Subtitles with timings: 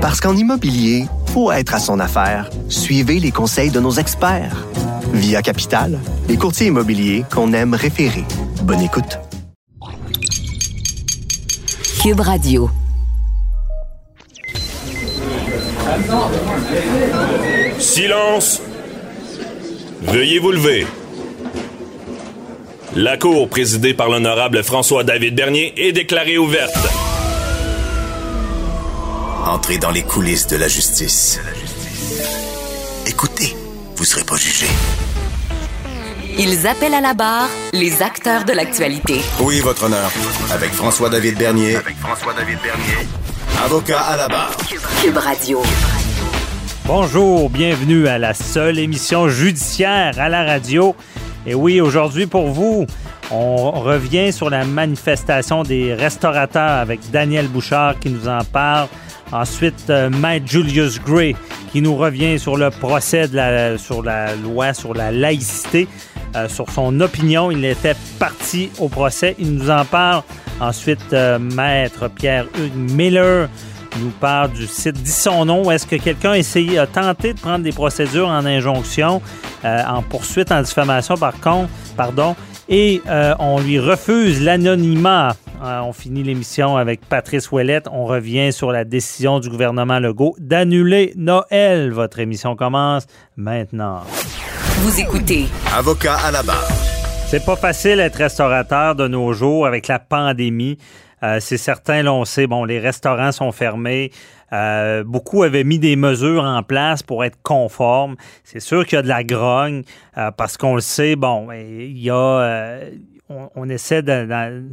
[0.00, 2.48] Parce qu'en immobilier, faut être à son affaire.
[2.70, 4.66] Suivez les conseils de nos experts.
[5.12, 8.24] Via Capital, les courtiers immobiliers qu'on aime référer.
[8.62, 9.18] Bonne écoute.
[12.02, 12.70] Cube Radio.
[17.78, 18.62] Silence!
[20.00, 20.86] Veuillez vous lever.
[22.96, 26.99] La cour présidée par l'honorable François-David Bernier est déclarée ouverte.
[29.50, 31.40] Entrez dans les coulisses de la justice.
[33.04, 33.56] Écoutez,
[33.96, 34.66] vous serez pas jugé.
[36.38, 39.20] Ils appellent à la barre les acteurs de l'actualité.
[39.40, 40.08] Oui, votre honneur.
[40.52, 41.74] Avec François-David Bernier.
[41.74, 43.08] Avec François-David Bernier.
[43.64, 44.56] Avocat à la barre.
[45.02, 45.60] Cube Radio.
[46.84, 50.94] Bonjour, bienvenue à la seule émission judiciaire à la radio.
[51.44, 52.86] Et oui, aujourd'hui pour vous,
[53.32, 58.86] on revient sur la manifestation des restaurateurs avec Daniel Bouchard qui nous en parle.
[59.32, 61.36] Ensuite, euh, Maître Julius Gray
[61.72, 65.86] qui nous revient sur le procès de la, sur la loi sur la laïcité,
[66.34, 67.50] euh, sur son opinion.
[67.50, 69.36] Il était parti au procès.
[69.38, 70.22] Il nous en parle.
[70.60, 73.48] Ensuite, euh, Maître Pierre-Hugues Miller
[74.00, 75.70] nous parle du site Dis son nom.
[75.70, 79.20] Est-ce que quelqu'un a essayé, a tenté de prendre des procédures en injonction,
[79.64, 82.36] en poursuite en diffamation par contre, pardon,
[82.70, 85.36] et euh, on lui refuse l'anonymat.
[85.62, 87.86] Euh, on finit l'émission avec Patrice Ouellette.
[87.92, 91.90] On revient sur la décision du gouvernement Legault d'annuler Noël.
[91.90, 94.02] Votre émission commence maintenant.
[94.78, 95.46] Vous écoutez
[95.76, 96.89] Avocat à la barre.
[97.30, 100.78] C'est pas facile d'être restaurateur de nos jours avec la pandémie.
[101.22, 104.10] Euh, c'est certain, là, on sait, bon, les restaurants sont fermés.
[104.52, 108.16] Euh, beaucoup avaient mis des mesures en place pour être conformes.
[108.42, 109.82] C'est sûr qu'il y a de la grogne
[110.18, 112.80] euh, parce qu'on le sait, bon, il y a,
[113.28, 114.64] on, essaie de- de-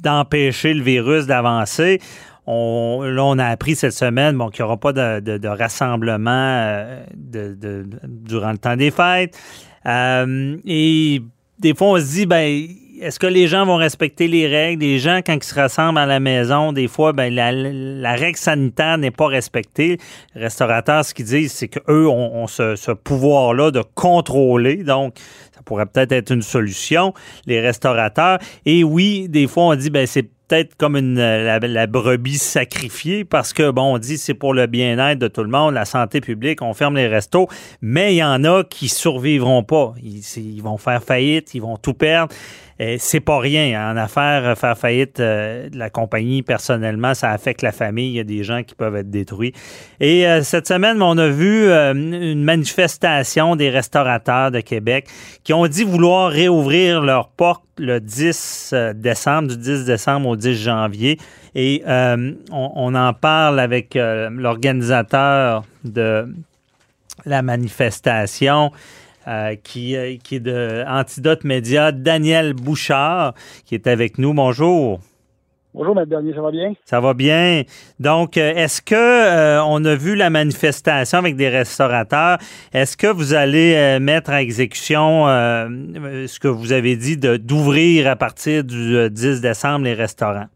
[0.00, 2.00] d'empêcher le virus d'avancer.
[2.46, 6.84] On, là, on a appris cette semaine qu'il n'y aura pas de, de- de rassemblement
[7.16, 9.36] durant le temps des fêtes.
[9.84, 11.22] Et
[11.58, 12.68] des fois, on se dit, ben,
[13.00, 14.82] est-ce que les gens vont respecter les règles?
[14.82, 18.98] Les gens, quand ils se rassemblent à la maison, des fois, ben, la, règle sanitaire
[18.98, 19.98] n'est pas respectée.
[20.34, 24.76] Les restaurateurs, ce qu'ils disent, c'est qu'eux ont, ont ce, ce pouvoir-là de contrôler.
[24.82, 25.14] Donc,
[25.54, 27.12] ça pourrait peut-être être une solution,
[27.46, 28.38] les restaurateurs.
[28.64, 33.24] Et oui, des fois, on dit, ben, c'est peut-être comme une, la, la brebis sacrifiée
[33.24, 36.20] parce que, bon, on dit c'est pour le bien-être de tout le monde, la santé
[36.20, 37.48] publique, on ferme les restos,
[37.80, 39.94] mais il y en a qui survivront pas.
[40.02, 42.34] Ils, ils vont faire faillite, ils vont tout perdre.
[42.78, 43.90] Et c'est pas rien.
[43.90, 48.10] En affaires, euh, faire faillite euh, de la compagnie, personnellement, ça affecte la famille.
[48.10, 49.52] Il y a des gens qui peuvent être détruits.
[50.00, 55.06] Et euh, cette semaine, on a vu euh, une manifestation des restaurateurs de Québec
[55.44, 60.36] qui ont dit vouloir réouvrir leurs portes le 10 euh, décembre, du 10 décembre au
[60.36, 61.18] 10 janvier.
[61.54, 66.28] Et euh, on, en parle avec euh, l'organisateur de
[67.24, 68.72] la manifestation.
[69.26, 74.34] Euh, qui, euh, qui est de Antidote Média, Daniel Bouchard, qui est avec nous.
[74.34, 75.00] Bonjour.
[75.76, 76.72] Bonjour, Maître Bernier, ça va bien?
[76.86, 77.62] Ça va bien.
[78.00, 82.38] Donc, euh, est-ce que euh, on a vu la manifestation avec des restaurateurs?
[82.72, 88.08] Est-ce que vous allez euh, mettre à exécution euh, ce que vous avez dit d'ouvrir
[88.08, 90.46] à partir du euh, 10 décembre les restaurants?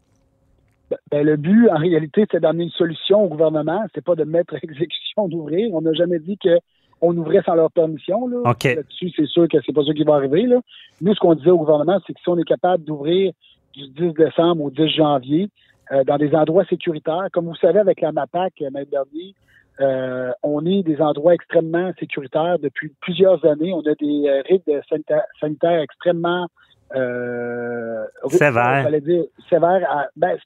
[0.89, 3.85] Ben, ben, le but, en réalité, c'est d'amener une solution au gouvernement.
[3.93, 5.69] C'est pas de mettre à exécution d'ouvrir.
[5.71, 6.57] On n'a jamais dit que
[7.01, 8.27] on ouvrait sans leur permission.
[8.27, 8.37] Là.
[8.51, 8.63] OK.
[8.63, 10.43] Là-dessus, c'est sûr que c'est pas ça qui va arriver.
[10.43, 10.59] Là.
[11.01, 13.33] Nous, ce qu'on disait au gouvernement, c'est que si on est capable d'ouvrir
[13.73, 15.49] du 10 décembre au 10 janvier
[15.91, 19.33] euh, dans des endroits sécuritaires, comme vous savez, avec la MAPAC, euh, Maître Bernier,
[19.79, 23.73] euh, on est des endroits extrêmement sécuritaires depuis plusieurs années.
[23.73, 26.47] On a des euh, sanita- sanitaires extrêmement
[26.95, 28.89] euh, Sévères.
[29.01, 29.87] dire sévères.
[29.89, 30.37] à- ben,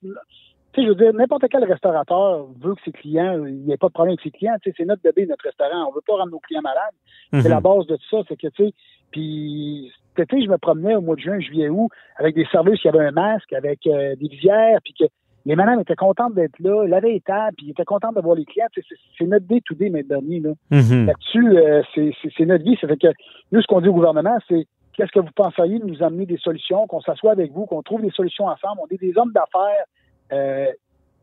[0.75, 3.78] tu sais, je veux dire, n'importe quel restaurateur veut que ses clients, il n'y ait
[3.78, 4.56] pas de problème avec ses clients.
[4.62, 5.88] Tu sais, c'est notre bébé, notre restaurant.
[5.90, 6.94] On veut pas rendre nos clients malades.
[7.41, 7.63] C'est la Mhm.
[7.63, 8.18] base de tout ça.
[8.28, 8.74] C'est que, tu sais,
[9.12, 12.80] puis cet été, je me promenais au mois de juin, juillet, août, avec des services
[12.81, 15.06] qui avaient un masque, avec euh, des visières, puis que
[15.46, 18.36] les madames étaient contentes d'être là, lavaient les tables, puis ils étaient contentes de voir
[18.36, 18.68] les clients.
[18.74, 20.51] Tu sais, C'est notre day-to-day, mais dernier, là.
[20.72, 21.06] Mhm.
[21.07, 22.77] Là-dessus, euh, c'est- c'est c'est notre vie.
[22.81, 23.07] Ça fait que
[23.51, 26.38] nous, ce qu'on dit au gouvernement, c'est qu'est-ce que vous penseriez de nous amener des
[26.38, 28.80] solutions, qu'on s'assoie avec vous, qu'on trouve des solutions ensemble.
[28.81, 29.86] On est des hommes d'affaires
[30.31, 30.68] euh,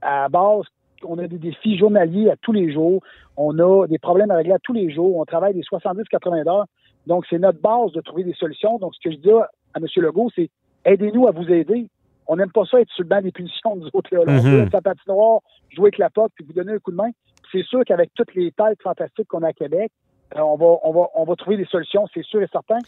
[0.00, 0.64] à base.
[1.04, 3.02] On a des défis journaliers à tous les jours.
[3.37, 5.16] On a des problèmes à régler à tous les jours.
[5.16, 6.66] On travaille des 70-80 heures.
[7.06, 8.78] Donc, c'est notre base de trouver des solutions.
[8.78, 9.87] Donc, ce que je dis à M.
[9.96, 10.50] Legault, c'est
[10.84, 11.88] aidez-nous à vous aider.
[12.28, 14.14] On n'aime pas ça être sur le banc des punitions, nous autres.
[14.14, 14.20] Là.
[14.26, 15.40] On veut être sa patinoire,
[15.70, 17.10] jouer avec la pote, puis vous donner un coup de main.
[17.50, 19.90] C'est sûr qu'avec toutes les têtes fantastiques qu'on a à Québec,
[20.37, 22.78] euh, on, va, on, va, on va trouver des solutions, c'est sûr et certain.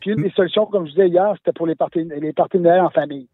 [0.00, 1.74] Puis une des solutions, comme je disais hier, c'était pour les
[2.54, 3.28] Noël en famille.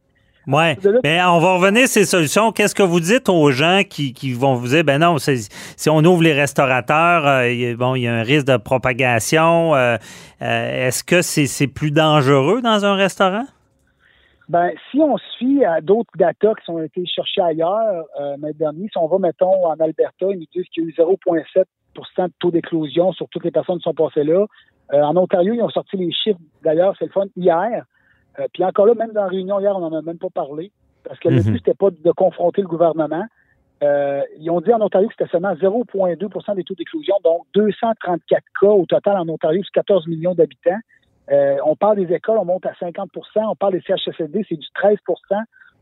[0.46, 2.52] Oui, mais on va revenir à ces solutions.
[2.52, 6.04] Qu'est-ce que vous dites aux gens qui, qui vont vous dire, ben non, si on
[6.04, 9.74] ouvre les restaurateurs, euh, bon, il y a un risque de propagation.
[9.74, 9.96] Euh,
[10.42, 13.44] euh, est-ce que c'est plus dangereux dans un restaurant?
[14.50, 18.98] Ben, si on fie à d'autres data qui ont été cherchés ailleurs, euh, dernier, si
[18.98, 22.50] on va, mettons, en Alberta, ils nous disent qu'il y a eu 0,7% de taux
[22.50, 24.44] d'éclosion sur toutes les personnes qui sont passées là.
[24.92, 27.86] en Ontario, ils ont sorti les chiffres, d'ailleurs, c'est le fun, hier.
[28.38, 30.72] Euh, puis encore là, même dans la réunion hier, on n'en a même pas parlé,
[31.04, 31.52] parce que le mhm.
[31.52, 33.24] but, c'était pas de confronter le gouvernement.
[33.82, 38.42] Euh, ils ont dit en Ontario que c'était seulement 0,2% des taux d'exclusion, donc 234
[38.60, 40.78] cas au total en Ontario sur 14 millions d'habitants.
[41.30, 44.66] Euh, on parle des écoles, on monte à 50% on parle des CHSLD, c'est du
[44.74, 44.98] 13%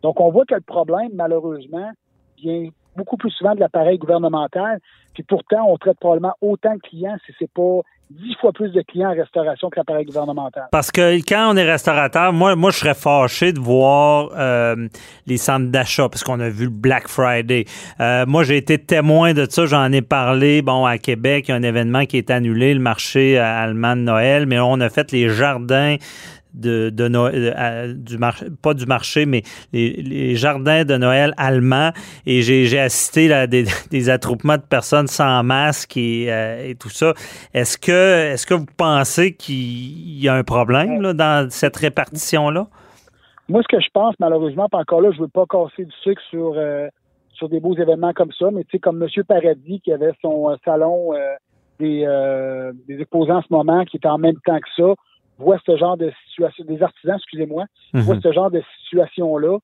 [0.03, 1.91] Donc, on voit que le problème, malheureusement,
[2.39, 4.79] vient beaucoup plus souvent de l'appareil gouvernemental.
[5.15, 7.81] Puis pourtant, on traite probablement autant de clients si c'est pas
[8.21, 10.69] dix fois plus de clients en restauration que l'appareil gouvernemental.
[10.71, 14.89] Parce que quand on est restaurateur, moi, moi je serais fâché de voir euh,
[15.27, 17.65] les centres d'achat, parce qu'on a vu Black Friday.
[18.01, 20.63] Euh, moi, j'ai été témoin de ça, j'en ai parlé.
[20.63, 24.03] Bon, à Québec, il y a un événement qui est annulé, le marché allemand de
[24.03, 25.97] Noël, mais on a fait les jardins
[26.55, 31.91] de, de euh, du marché, pas du marché, mais les, jardins de Noël allemands.
[32.27, 36.91] Et j'ai assisté à des, des, attroupements de personnes sans masque et, euh, et tout
[36.91, 37.15] ça.
[37.55, 42.67] Est-ce que, est-ce que vous pensez qu'il y a un problème là, dans cette répartition-là?
[43.49, 46.23] Moi, ce que je pense, malheureusement, pas encore là, je veux pas casser du sucre
[46.31, 46.89] sur, euh,
[47.33, 49.09] sur des beaux événements comme ça, mais tu sais, comme M.
[49.27, 51.13] Paradis qui avait son salon
[51.81, 52.07] des,
[52.87, 54.95] des exposants en ce moment, qui était en même temps que ça,
[55.39, 59.59] voit ce genre de situation, des artisans, excusez-moi, mm voient ce genre de situation-là,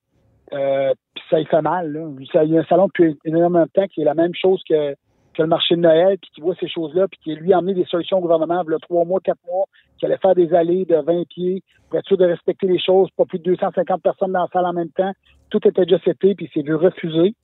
[0.53, 1.91] euh, puis ça y fait mal.
[1.91, 2.07] Là.
[2.43, 4.93] Il y a un salon depuis énormément de temps qui est la même chose que,
[5.33, 7.73] que le marché de Noël, puis qui voit ces choses-là, puis qui lui a amené
[7.73, 9.65] des solutions au gouvernement, il y a trois mois, quatre mois,
[9.97, 13.09] qui allait faire des allées de 20 pieds pour être sûr de respecter les choses,
[13.15, 15.11] pas plus de 250 personnes dans la salle en même temps.
[15.49, 17.35] Tout était déjà fait, puis c'est vu refuser.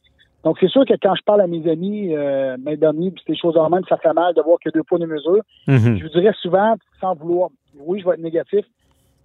[0.44, 3.36] Donc, c'est sûr que quand je parle à mes amis, euh, mes amis, puis ces
[3.36, 5.42] choses en même, ça fait mal de voir a deux points de mesure.
[5.68, 5.98] Mhm.
[5.98, 7.50] Je vous dirais souvent, sans vouloir,
[7.80, 8.66] oui, je vais être négatif,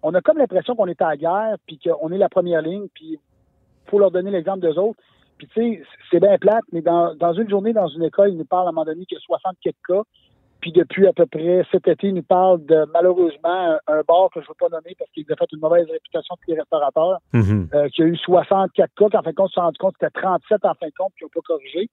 [0.03, 2.87] on a comme l'impression qu'on est à la guerre, puis qu'on est la première ligne,
[2.95, 3.19] puis
[3.87, 4.99] faut leur donner l'exemple d'eux autres.
[5.37, 8.37] Puis, tu sais, c'est bien plate, mais dans, dans une journée, dans une école, ils
[8.37, 10.03] nous parlent à un moment donné qu'il y a 60 quelques cas.
[10.61, 14.41] Puis depuis à peu près cet été, il nous parle de malheureusement un, bar que
[14.41, 17.19] je ne veux pas nommer parce qu'il a fait une mauvaise réputation de les restaurateurs,
[17.33, 20.07] mm qui a eu 64 cas, qu'en fin de compte, on s'est rendu compte que
[20.07, 21.89] c'était 37 en fin de compte, qui n'ont pas corrigé.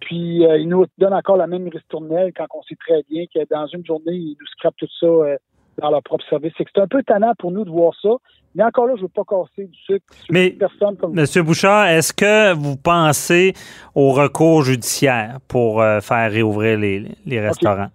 [0.00, 3.40] Puis euh, il nous donne encore la même ristournelle quand on sait très bien que
[3.50, 5.36] dans une journée, ils nous scrapent tout ça euh,
[5.78, 6.52] dans leur propre service.
[6.56, 8.10] C'est c'est un peu tannant pour nous de voir ça.
[8.54, 11.42] Mais encore là, je ne veux pas casser du sucre sur Mais, personne comme Monsieur
[11.42, 13.52] Bouchard, est-ce que vous pensez
[13.94, 17.90] au recours judiciaire pour faire réouvrir les, restaurants?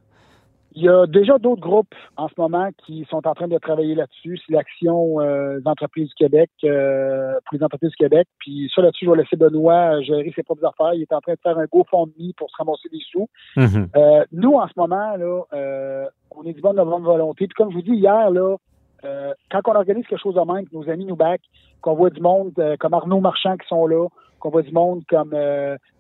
[0.76, 3.96] Il y a déjà d'autres groupes en ce moment qui sont en train de travailler
[3.96, 4.38] là-dessus.
[4.46, 8.28] C'est l'Action euh, des entreprises du Québec euh, pour les entreprises du Québec.
[8.40, 10.94] Puis ça, là-dessus, je vais laisser Benoît gérer ses propres affaires.
[10.94, 13.30] Il est en train de faire un GoFundMe pour se ramasser des sous.
[13.56, 13.88] Mm-hmm.
[13.96, 17.48] euh, nous, en ce moment, là, euh, on est du bon de bonne volonté.
[17.48, 18.58] Puis comme je vous dis hier, là,
[19.06, 21.40] euh, quand on organise quelque chose de même, que nos amis nous back,
[21.80, 22.52] qu'on voit du monde
[22.82, 24.08] comme Arnaud Marchand qui sont là,
[24.40, 25.34] qu'on voit du monde comme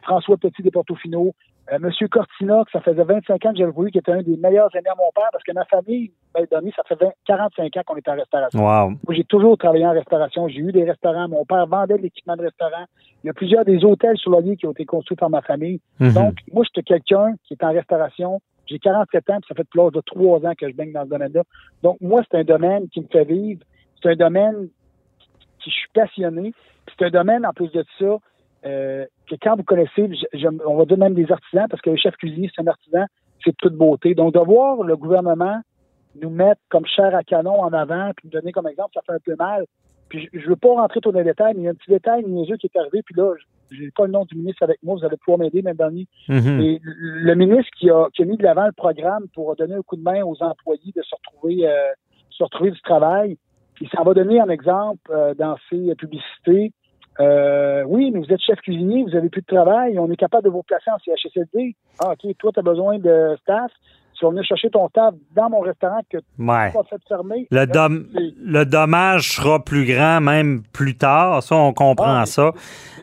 [0.01, 1.31] François Petit des Portofino, euh,
[1.79, 4.69] Monsieur Cortina, que ça faisait 25 ans que j'avais voulu, qui était un des meilleurs
[4.75, 6.95] amis à mon père, parce que ma famille, ben, donné, ça fait
[7.25, 8.59] 45 ans qu'on est en restauration.
[8.59, 8.89] Wow.
[8.89, 10.47] Moi, j'ai toujours travaillé en restauration.
[10.47, 11.27] J'ai eu des restaurants.
[11.27, 12.85] Mon père vendait de l'équipement de restaurant.
[13.23, 15.41] Il y a plusieurs des hôtels sur la vie qui ont été construits par ma
[15.41, 15.79] famille.
[15.99, 16.13] Mhm.
[16.13, 18.41] Donc, moi, j'étais quelqu'un qui est en restauration.
[18.67, 21.09] J'ai 47 ans, puis ça fait plus de trois ans que je baigne dans ce
[21.09, 21.43] domaine-là.
[21.81, 23.61] Donc, moi, c'est un domaine qui me fait vivre.
[24.01, 24.67] C'est un domaine
[25.59, 26.53] qui je suis passionné.
[26.95, 28.17] C'est un domaine, en plus de ça,
[28.65, 30.09] euh, que quand vous connaissez,
[30.65, 33.05] on va dire même des artisans, parce que le chef cuisinier, c'est un artisan,
[33.43, 34.15] c'est toute beauté.
[34.15, 35.61] Donc, de voir le gouvernement
[36.21, 39.13] nous mettre comme chair à canon en avant, puis nous donner comme exemple, ça fait
[39.13, 39.65] un peu mal.
[40.09, 41.75] Puis je ne veux pas rentrer trop dans les détails, mais il y a un
[41.75, 43.33] petit détail yeux qui est arrivé, puis là,
[43.71, 46.07] j'ai pas le nom du ministre avec moi, vous allez pouvoir m'aider, même dernier.
[46.29, 46.61] Mm-hmm.
[46.61, 49.81] Et le ministre qui a, qui a mis de l'avant le programme pour donner un
[49.81, 51.91] coup de main aux employés de se retrouver, euh,
[52.29, 53.37] se retrouver du travail,
[53.81, 56.71] il s'en va donner un exemple euh, dans ses publicités
[57.19, 60.43] euh, oui, mais vous êtes chef cuisinier, vous avez plus de travail, on est capable
[60.43, 61.75] de vous placer en CHSLD.
[61.99, 63.71] Ah, OK, toi, tu as besoin de staff.
[64.17, 66.71] Si on venir chercher ton staff dans mon restaurant que tu ouais.
[66.71, 67.47] pas fait fermer.
[67.51, 71.43] Le, le dommage sera plus grand, même plus tard.
[71.43, 72.51] Ça, on comprend ah, ça.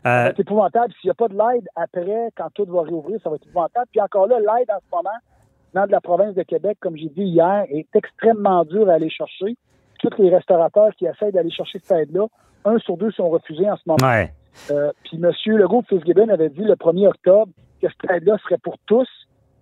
[0.06, 0.32] Euh...
[0.34, 0.92] C'est épouvantable.
[1.00, 3.86] S'il n'y a pas de l'aide après, quand tout va réouvrir, ça va être épouvantable.
[3.92, 5.18] Puis encore là, l'aide en ce moment,
[5.74, 9.10] dans de la province de Québec, comme j'ai dit hier, est extrêmement dur à aller
[9.10, 9.56] chercher.
[10.02, 12.26] Tous les restaurateurs qui essaient d'aller chercher cette aide-là
[12.64, 14.26] un sur deux sont refusés en ce moment.
[14.70, 15.32] Euh, puis M.
[15.56, 19.08] Legault Fitzgibbon avait dit le 1er octobre que cette aide-là serait pour tous.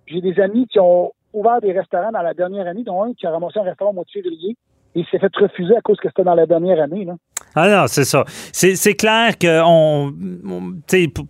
[0.07, 3.27] J'ai des amis qui ont ouvert des restaurants dans la dernière année, dont un qui
[3.27, 4.57] a ramassé un restaurant au mois de février
[4.95, 7.05] et il s'est fait refuser à cause que c'était dans la dernière année.
[7.05, 7.15] Là.
[7.57, 8.25] Ah non, c'est ça.
[8.53, 10.15] C'est clair que on,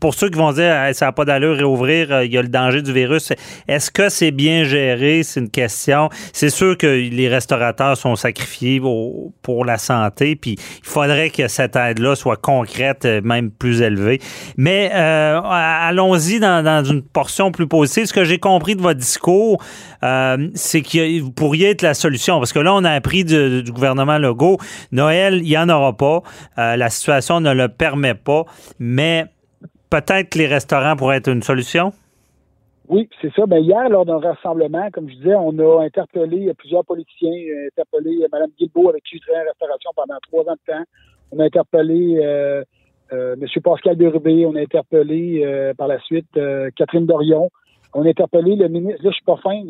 [0.00, 2.48] pour ceux qui vont dire ça n'a pas d'allure réouvrir, euh, il y a le
[2.48, 3.32] danger du virus.
[3.66, 5.22] Est-ce que c'est bien géré?
[5.22, 6.10] C'est une question.
[6.32, 8.80] C'est sûr que les restaurateurs sont sacrifiés
[9.42, 14.20] pour la santé, puis il faudrait que cette aide-là soit concrète, euh, même plus élevée.
[14.58, 18.06] Mais euh, allons-y dans, une portion plus positive.
[18.06, 19.62] Ce que j'ai compris de votre discours,
[20.02, 22.38] c'est que vous pourriez être la solution.
[22.38, 24.58] Parce que là, on a appris du, du gouvernement Legault,
[24.92, 26.09] Noël, il n'y en aura pas.
[26.58, 28.44] Euh, la situation ne le permet pas,
[28.78, 29.26] mais
[29.90, 31.92] peut-être que les restaurants pourraient être une solution?
[32.88, 33.46] Oui, c'est ça.
[33.46, 38.26] Ben, hier, lors d'un rassemblement, comme je disais, on a interpellé plusieurs politiciens, euh, interpellé
[38.32, 40.84] Mme Guilbeault, avec qui je travaillais en restauration pendant trois ans de temps.
[41.32, 42.64] On a interpellé euh,
[43.12, 43.46] M.
[43.62, 45.44] Pascal Bérubé, on a interpellé
[45.76, 46.38] par la suite
[46.76, 47.50] Catherine Dorion.
[47.92, 49.60] On a interpellé le ministre, là je suis pas fin,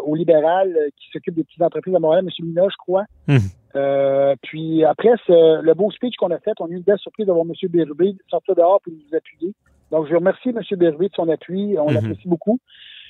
[0.00, 2.46] au libéral qui s'occupe des petites entreprises à Montréal, M.
[2.46, 3.04] Mina, je crois.
[3.28, 3.38] Hum.
[3.76, 7.26] Euh, puis après le beau speech qu'on a fait, on a eu une belle surprise
[7.26, 7.52] d'avoir M.
[7.70, 9.52] Bérubé sortir dehors pour nous appuyer.
[9.90, 10.60] Donc, je remercie M.
[10.78, 11.76] Bérubé de son appui.
[11.78, 11.94] On mhm.
[11.94, 12.58] l'apprécie beaucoup.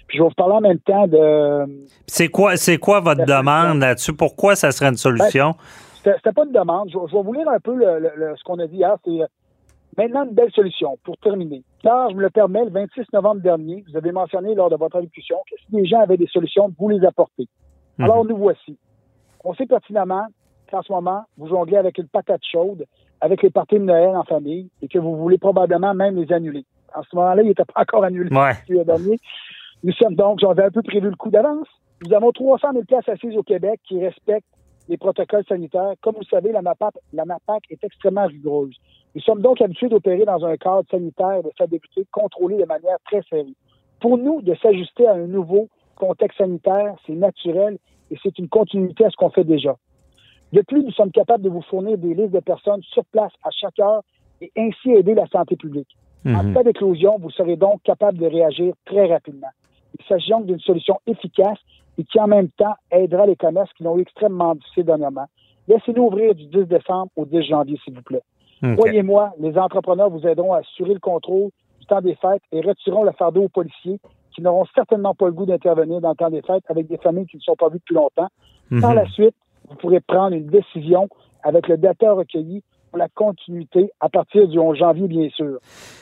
[0.06, 1.86] Puis je vais vous parler en même temps de.
[2.06, 4.12] C'est quoi, c'est quoi votre demande là-dessus?
[4.12, 5.54] Pourquoi ça serait une solution?
[6.04, 6.90] Ben, c'était pas une demande.
[6.90, 8.96] Je, vais vous lire un peu ce qu'on a dit hier.
[9.04, 9.26] C'est euh,
[9.96, 11.62] maintenant une belle solution pour terminer.
[11.84, 15.36] Je me le permets, le 26 novembre dernier, vous avez mentionné lors de votre allocution
[15.50, 17.46] que si les gens avaient des solutions, vous les apportez.
[17.98, 18.04] Mhm.
[18.04, 18.78] Alors nous voici.
[19.44, 20.26] On sait pertinemment
[20.74, 22.84] en ce moment, vous jonglez avec une patate chaude,
[23.20, 26.64] avec les parties de Noël en famille, et que vous voulez probablement même les annuler.
[26.94, 28.84] En ce moment-là, il n'était pas encore annulé ouais.
[28.84, 29.18] dernier.
[29.82, 31.68] Nous sommes donc, j'avais un peu prévu le coup d'avance.
[32.04, 34.46] Nous avons 300 000 places assises au Québec qui respectent
[34.88, 35.94] les protocoles sanitaires.
[36.00, 38.76] Comme vous savez, la MAPAC, la MAPAC est extrêmement rigoureuse.
[39.14, 43.22] Nous sommes donc habitués d'opérer dans un cadre sanitaire de stabilité contrôlé de manière très
[43.22, 43.54] sérieuse.
[44.00, 47.78] Pour nous, de s'ajuster à un nouveau contexte sanitaire, c'est naturel
[48.10, 49.76] et c'est une continuité à ce qu'on fait déjà.
[50.52, 53.50] De plus, nous sommes capables de vous fournir des listes de personnes sur place à
[53.50, 54.02] chaque heure
[54.40, 55.96] et ainsi aider la santé publique.
[56.26, 56.54] En mhm.
[56.54, 59.50] cas d'éclosion, vous serez donc capable de réagir très rapidement.
[59.98, 61.58] Il s'agit donc d'une solution efficace
[61.98, 65.26] et qui en même temps aidera les commerces qui l'ont eu extrêmement difficile dernièrement.
[65.68, 68.22] Laissez-nous ouvrir du 10 décembre au 10 janvier, s'il vous plaît.
[68.76, 73.04] Croyez-moi, les entrepreneurs vous aideront à assurer le contrôle du temps des fêtes et retireront
[73.04, 74.00] le fardeau aux policiers
[74.34, 77.26] qui n'auront certainement pas le goût d'intervenir dans le temps des fêtes avec des familles
[77.26, 78.28] qui ne sont pas vues depuis longtemps.
[78.80, 78.96] Par mhm.
[78.96, 79.34] la suite,
[79.68, 81.08] vous pourrez prendre une décision
[81.42, 85.58] avec le data recueilli pour la continuité à partir du 11 janvier, bien sûr.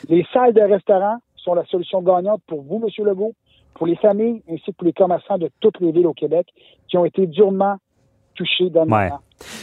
[0.09, 3.05] Les salles de restaurants sont la solution gagnante pour vous, M.
[3.05, 3.33] Legault,
[3.75, 6.47] pour les familles ainsi que pour les commerçants de toutes les villes au Québec
[6.87, 7.77] qui ont été durement
[8.35, 9.19] touchés dans le moment.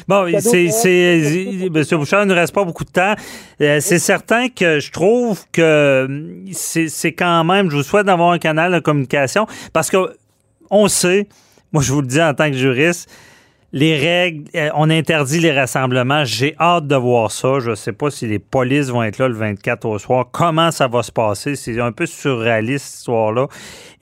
[0.06, 1.98] Bon, c'est, M.
[1.98, 3.14] Bouchard, il ne reste pas beaucoup de temps.
[3.60, 6.06] Euh, c'est certain que je trouve que
[6.52, 10.14] c'est, c'est quand même, je vous souhaite d'avoir un canal de communication parce que
[10.70, 11.28] on sait,
[11.72, 13.10] moi je vous le dis en tant que juriste,
[13.72, 16.24] les règles, euh, on interdit les rassemblements.
[16.24, 17.60] J'ai hâte de voir ça.
[17.60, 20.26] Je ne sais pas si les polices vont être là le 24 au soir.
[20.32, 21.54] Comment ça va se passer?
[21.54, 23.46] C'est un peu surréaliste, cette histoire-là.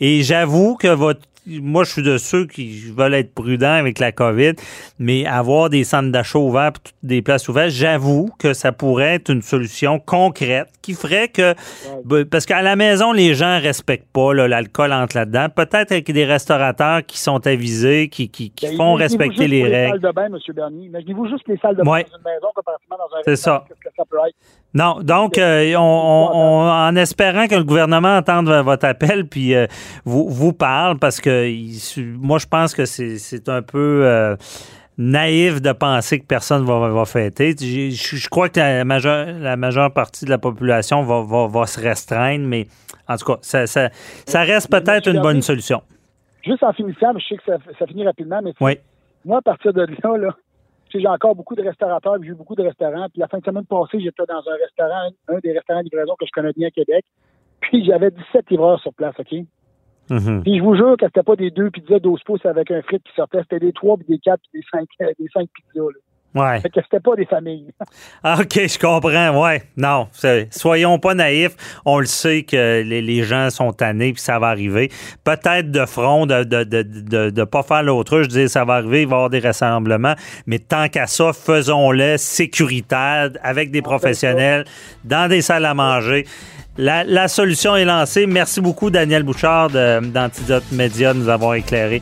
[0.00, 1.20] Et j'avoue que votre
[1.62, 4.52] moi, je suis de ceux qui veulent être prudents avec la COVID,
[4.98, 9.42] mais avoir des centres d'achat ouverts, des places ouvertes, j'avoue que ça pourrait être une
[9.42, 11.54] solution concrète qui ferait que,
[12.24, 15.48] parce qu'à la maison, les gens respectent pas l'alcool entre là-dedans.
[15.54, 19.74] Peut-être avec des restaurateurs qui sont avisés, qui, qui, qui ben, font respecter les, règles.
[19.74, 20.38] Les salles de bain, M.
[20.54, 20.86] Bernier.
[20.86, 23.20] Imaginez-vous juste les salles de bain dans une maison comparativement dans un.
[23.24, 23.64] C'est ça.
[23.68, 24.36] Que ça peut être?
[24.78, 29.66] Non, donc, euh, on, en espérant que le gouvernement entende votre appel puis euh,
[30.04, 31.50] vous, vous parle, parce que
[32.16, 34.36] moi, je pense que c'est un peu euh,
[34.96, 37.56] naïf de penser que personne va, va fêter.
[37.58, 42.46] Je, crois que la majeure, la majeure partie de la population va, va, se restreindre,
[42.46, 42.68] mais
[43.08, 43.88] en tout cas, ça, ça,
[44.26, 45.82] ça reste peut-être une bonne solution.
[46.44, 48.78] Juste en finissant, je sais que ça, ça finit rapidement, mais oui.
[49.24, 50.36] moi, à partir de là, là
[50.90, 53.08] j'ai encore beaucoup de restaurateurs, j'ai eu beaucoup de restaurants.
[53.10, 56.14] Puis la fin de semaine passée, j'étais dans un restaurant, un des restaurants de livraison
[56.18, 57.04] que je connais bien à Québec.
[57.60, 59.32] Puis j'avais 17 livreurs sur place, OK?
[60.10, 60.42] Mm-hmm.
[60.42, 63.00] Puis je vous jure que c'était pas des deux pizzas 12 pouces avec un frit
[63.00, 65.84] qui sortait, c'était des trois, puis des quatre, puis des cinq, euh, des cinq pizzas.
[65.84, 66.00] Là.
[66.38, 66.60] Ouais.
[66.60, 67.66] Fait que c'était pas des familles.
[68.22, 69.42] Ah, OK, je comprends.
[69.42, 69.62] Ouais.
[69.76, 70.08] Non,
[70.50, 71.56] soyons pas naïfs.
[71.84, 74.90] On le sait que les, gens sont tannés puis ça va arriver.
[75.24, 78.22] Peut-être de front, de de, de, de, pas faire l'autre.
[78.22, 80.14] Je disais, ça va arriver, il va y avoir des rassemblements.
[80.46, 84.64] Mais tant qu'à ça, faisons-le sécuritaire avec des professionnels
[85.04, 86.24] dans des salles à manger.
[86.76, 88.26] La, la, solution est lancée.
[88.26, 92.00] Merci beaucoup, Daniel Bouchard d'Antidote Média, de nous avoir éclairé.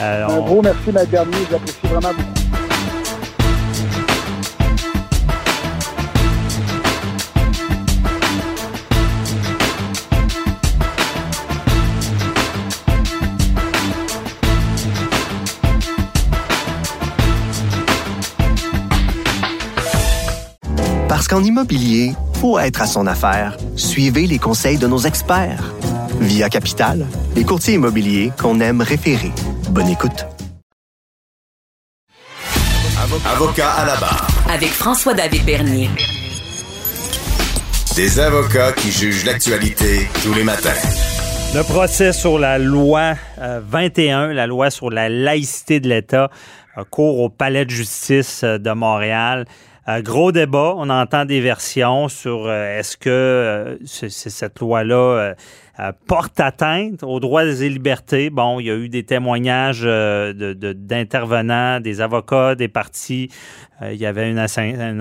[0.00, 1.40] Euh, Un gros merci, ma dernière.
[1.50, 2.57] J'apprécie vraiment beaucoup.
[21.28, 25.74] Qu'en immobilier, pour être à son affaire, suivez les conseils de nos experts.
[26.20, 27.06] Via Capital,
[27.36, 29.30] les courtiers immobiliers qu'on aime référer.
[29.70, 30.26] Bonne écoute.
[33.26, 34.26] Avocat à la barre.
[34.50, 35.90] Avec François-David Bernier.
[37.94, 40.70] Des avocats qui jugent l'actualité tous les matins.
[41.54, 46.30] Le procès sur la loi 21, la loi sur la laïcité de l'État,
[46.90, 49.46] court au Palais de justice de Montréal.
[50.02, 55.34] Gros débat, on entend des versions sur est-ce que cette loi-là
[56.06, 58.30] porte atteinte aux droits et libertés?
[58.30, 63.30] Bon, il y a eu des témoignages d'intervenants, des avocats, des partis
[63.82, 64.40] euh, il y avait une,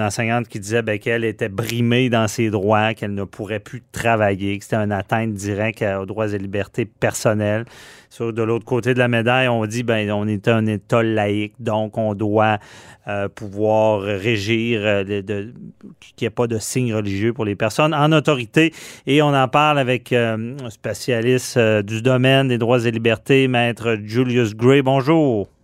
[0.01, 4.57] enseignante qui disait ben, qu'elle était brimée dans ses droits, qu'elle ne pourrait plus travailler,
[4.57, 7.65] que c'était une atteinte directe aux droits et libertés personnelles.
[8.09, 11.53] Sur, de l'autre côté de la médaille, on dit ben on est un État laïque,
[11.59, 12.57] donc on doit
[13.07, 18.11] euh, pouvoir régir, euh, qu'il n'y ait pas de signes religieux pour les personnes en
[18.11, 18.73] autorité.
[19.05, 24.55] Et on en parle avec un spécialiste du domaine des droits et libertés, maître Julius
[24.55, 24.81] Gray.
[24.81, 25.56] Bonjour.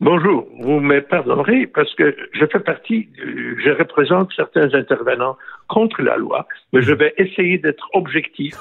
[0.00, 5.38] Bonjour, vous me pardonnerez parce que je fais partie, je représente certains intervenants
[5.68, 8.54] contre la loi, mais je vais essayer d'être objectif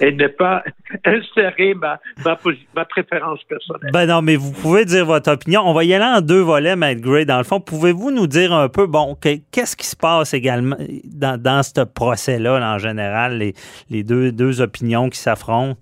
[0.00, 0.64] et, ne pas
[1.04, 3.92] insérer ma, ma, préférence personnelle.
[3.92, 5.62] Ben non, mais vous pouvez dire votre opinion.
[5.64, 7.24] On va y aller en deux volets, Matt Gray.
[7.24, 11.40] Dans le fond, pouvez-vous nous dire un peu, bon, qu'est-ce qui se passe également dans,
[11.40, 13.54] dans ce procès-là, en général, les,
[13.90, 15.78] les deux, deux opinions qui s'affrontent?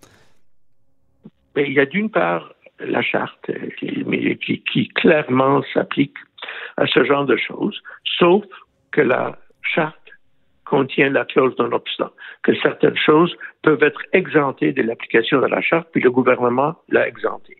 [1.54, 2.52] Ben, il y a d'une part
[2.86, 4.04] la charte qui,
[4.38, 6.16] qui, qui clairement s'applique
[6.76, 7.80] à ce genre de choses,
[8.18, 8.44] sauf
[8.90, 9.96] que la charte
[10.64, 12.10] contient la clause d'un obstant,
[12.42, 17.06] que certaines choses peuvent être exemptées de l'application de la charte, puis le gouvernement l'a
[17.06, 17.56] exemptée.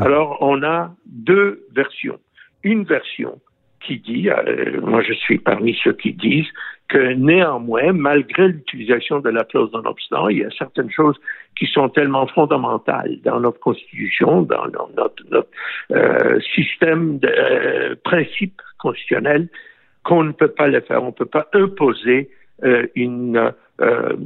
[0.00, 2.18] Alors, on a deux versions.
[2.64, 3.40] Une version
[3.80, 6.52] qui dit, euh, moi je suis parmi ceux qui disent
[6.88, 11.16] que néanmoins, malgré l'utilisation de la clause non obstant, il y a certaines choses
[11.58, 15.48] qui sont tellement fondamentales dans notre constitution, dans notre, notre
[15.92, 19.48] euh, système de euh, principes constitutionnels,
[20.04, 21.02] qu'on ne peut pas le faire.
[21.02, 22.30] On ne peut pas imposer
[22.94, 24.16] une euh,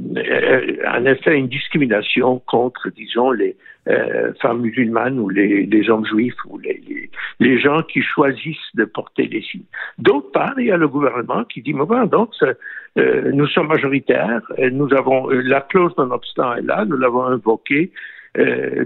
[0.87, 3.57] en effet une discrimination contre, disons, les
[3.89, 6.81] euh, femmes musulmanes ou les, les hommes juifs ou les,
[7.41, 9.65] les, gens qui choisissent de porter des signes.
[9.97, 13.67] D'autre part, il y a le gouvernement qui dit, mais bon, donc, euh, nous sommes
[13.67, 14.41] majoritaires,
[14.71, 17.91] nous avons la clause non obstant est là, nous l'avons invoquée,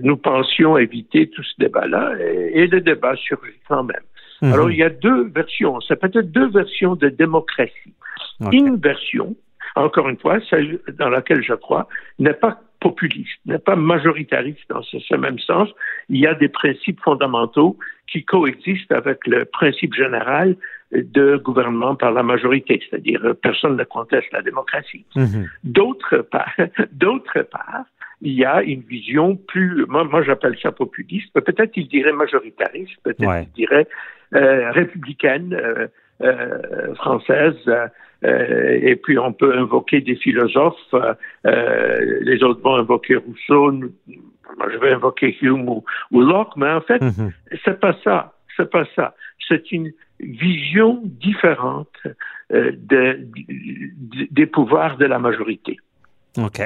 [0.01, 3.97] nous pensions éviter tout ce débat-là et, le débat surgit quand même.
[4.41, 4.54] Mhm.
[4.54, 7.93] Alors, il y a deux versions, c'est peut-être deux versions de démocratie.
[8.52, 9.36] Une version
[9.76, 11.88] encore une fois, celle dans laquelle je crois,
[12.19, 15.69] n'est pas populiste, n'est pas majoritariste dans ce, même sens.
[16.10, 20.56] Il y a des principes fondamentaux qui coexistent avec le principe général
[20.91, 25.06] de gouvernement par la majorité, c'est-à-dire euh, personne ne conteste la démocratie.
[25.15, 25.50] Mhm.
[25.63, 26.54] D'autre part,
[26.91, 27.86] d'autre part,
[28.21, 32.97] il y a une vision plus, moi, moi j'appelle ça populiste, peut-être il dirait majoritariste,
[33.04, 33.88] peut-être il dirait
[34.34, 35.88] euh, républicaine, euh,
[36.21, 37.56] euh, française.
[38.23, 40.95] Et puis on peut invoquer des philosophes.
[41.43, 43.71] Les autres vont invoquer Rousseau.
[43.71, 47.32] Moi, je vais invoquer Hume ou, Locke, mais en fait, mhm.
[47.63, 48.34] c'est pas ça.
[48.58, 49.13] C'est pas ça.
[49.47, 51.95] C'est une vision différente
[52.49, 53.28] de,
[54.32, 55.78] des pouvoirs de la majorité.
[56.38, 56.62] OK.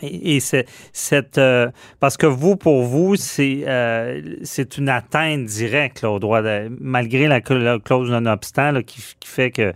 [0.00, 1.68] Et, c'est cette euh,
[2.00, 7.28] parce que vous, pour vous, c'est euh, c'est une atteinte directe au droit de, malgré
[7.28, 9.72] la, clause non-obstant qui, qui, fait que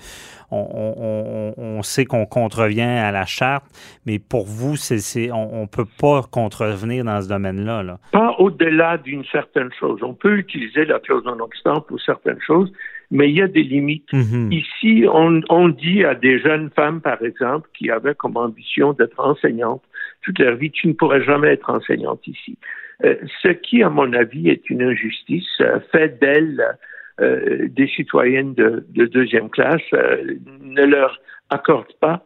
[0.50, 3.64] on, on, sait qu'on contrevient à la charte,
[4.06, 7.82] mais pour vous, c'est on ne peut pas contrevenir dans ce domaine-là.
[7.82, 7.98] Là.
[8.12, 10.00] Pas au-delà d'une certaine chose.
[10.02, 12.72] On peut utiliser la clause non-obstant pour certaines choses,
[13.10, 14.10] mais il y a des limites.
[14.12, 14.52] Mm-hmm.
[14.52, 19.18] Ici, on, on dit à des jeunes femmes, par exemple, qui avaient comme ambition d'être
[19.18, 19.82] enseignantes,
[20.26, 22.58] toute leur vie, tu ne pourrais jamais être enseignante ici.
[23.04, 26.76] Euh, ce qui, à mon avis, est une injustice, euh, fait d'elles
[27.20, 32.24] euh, des citoyennes de, deuxième classe, ne leur accorde pas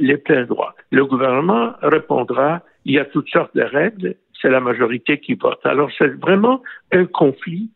[0.00, 0.74] les pleins droits.
[0.90, 5.60] Le gouvernement répondra, il y a toutes sortes de règles, c'est la majorité qui vote.
[5.64, 6.62] Alors c'est vraiment
[6.92, 7.68] un conflit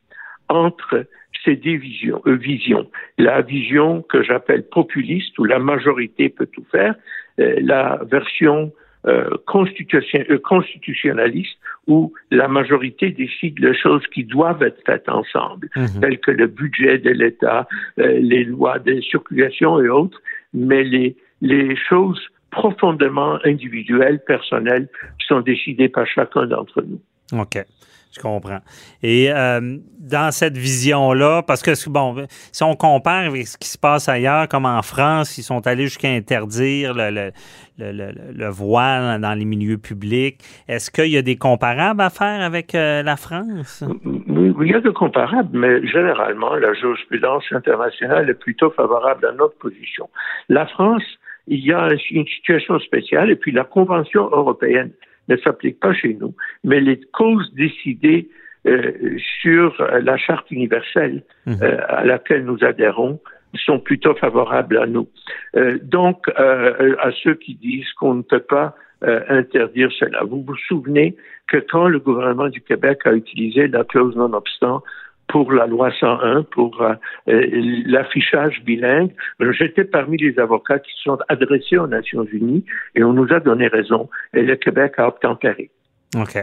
[0.49, 1.05] entre
[1.45, 2.91] ces deux visions, visions.
[3.19, 6.95] La vision que j'appelle populiste, où la majorité peut tout faire,
[7.37, 8.73] la version
[9.07, 16.01] euh, euh, constitutionnaliste où la majorité décide les choses qui doivent être faites ensemble, mhm.
[16.01, 17.67] telles que le budget de l'État,
[17.99, 20.21] euh, les lois de circulation et autres,
[20.53, 24.89] mais les, les choses profondément individuelles, personnelles,
[25.27, 27.01] sont décidées par chacun d'entre nous.
[27.41, 27.65] OK.
[28.13, 28.59] Je comprends.
[29.05, 33.79] Et euh, dans cette vision-là, parce que, bon, si on compare avec ce qui se
[33.79, 37.31] passe ailleurs, comme en France, ils sont allés jusqu'à interdire le, le,
[37.79, 42.41] le, le, voile dans les milieux publics, est-ce qu'il y a des comparables à faire
[42.41, 43.85] avec euh, la France?
[44.05, 49.33] Oui, il y a des comparables, mais généralement, la jurisprudence internationale est plutôt favorable à
[49.33, 50.11] notre position.
[50.49, 51.05] La France,
[51.47, 54.91] il y a une situation spéciale, et puis la Convention européenne
[55.31, 58.29] ne s'applique pas chez nous, mais les causes décidées
[58.67, 61.57] euh, sur la charte universelle mhm.
[61.63, 63.19] euh, à laquelle nous adhérons
[63.55, 65.09] sont plutôt favorables à nous.
[65.57, 71.17] Euh, donc, à ceux qui disent qu'on ne peut pas interdire cela, vous vous souvenez
[71.49, 74.83] que quand le gouvernement du Québec a utilisé la clause non-obstant
[75.31, 76.95] pour la loi 101, pour euh,
[77.29, 77.47] euh,
[77.87, 79.13] l'affichage bilingue.
[79.53, 82.65] J'étais parmi les avocats qui se sont adressés aux Nations Unies
[82.97, 85.71] et on nous a donné raison et le Québec a obtempéré.
[86.17, 86.37] OK.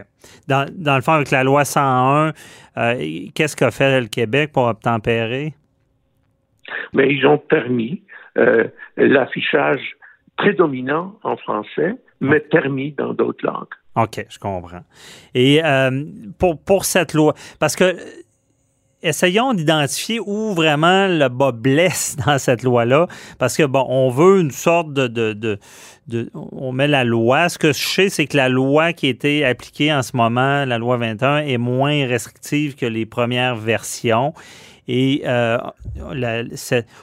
[0.48, 2.32] Dans, dans le fond, avec la loi 101,
[2.78, 2.94] euh,
[3.36, 5.54] qu'est-ce qu'a fait le Québec pour obtempérer?
[6.94, 8.04] Mais ils ont permis
[8.98, 9.96] l'affichage
[10.38, 13.74] prédominant en français, mais permis dans d'autres langues.
[13.96, 14.84] OK, je comprends.
[15.34, 15.60] Et
[16.38, 17.96] pour, pour cette loi, parce que
[19.08, 23.08] essayons d'identifier où vraiment le bas blesse dans cette loi-là,
[23.40, 25.60] parce que, bon, on veut une sorte de, de,
[26.08, 27.50] de, On met la loi.
[27.50, 30.78] Ce que je sais, c'est que la loi qui été appliquée en ce moment, la
[30.78, 34.34] loi 21, est moins restrictive que les premières versions.
[34.88, 35.58] Et euh,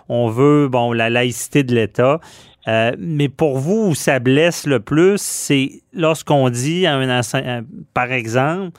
[0.09, 2.21] on veut, bon, la laïcité de l'État.
[2.67, 7.63] Euh, mais pour vous, où ça blesse le plus, c'est lorsqu'on dit à un
[7.93, 8.79] par exemple,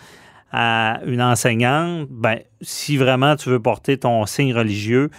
[0.51, 5.09] à une enseignante, ben, si vraiment tu veux porter ton signe religieux,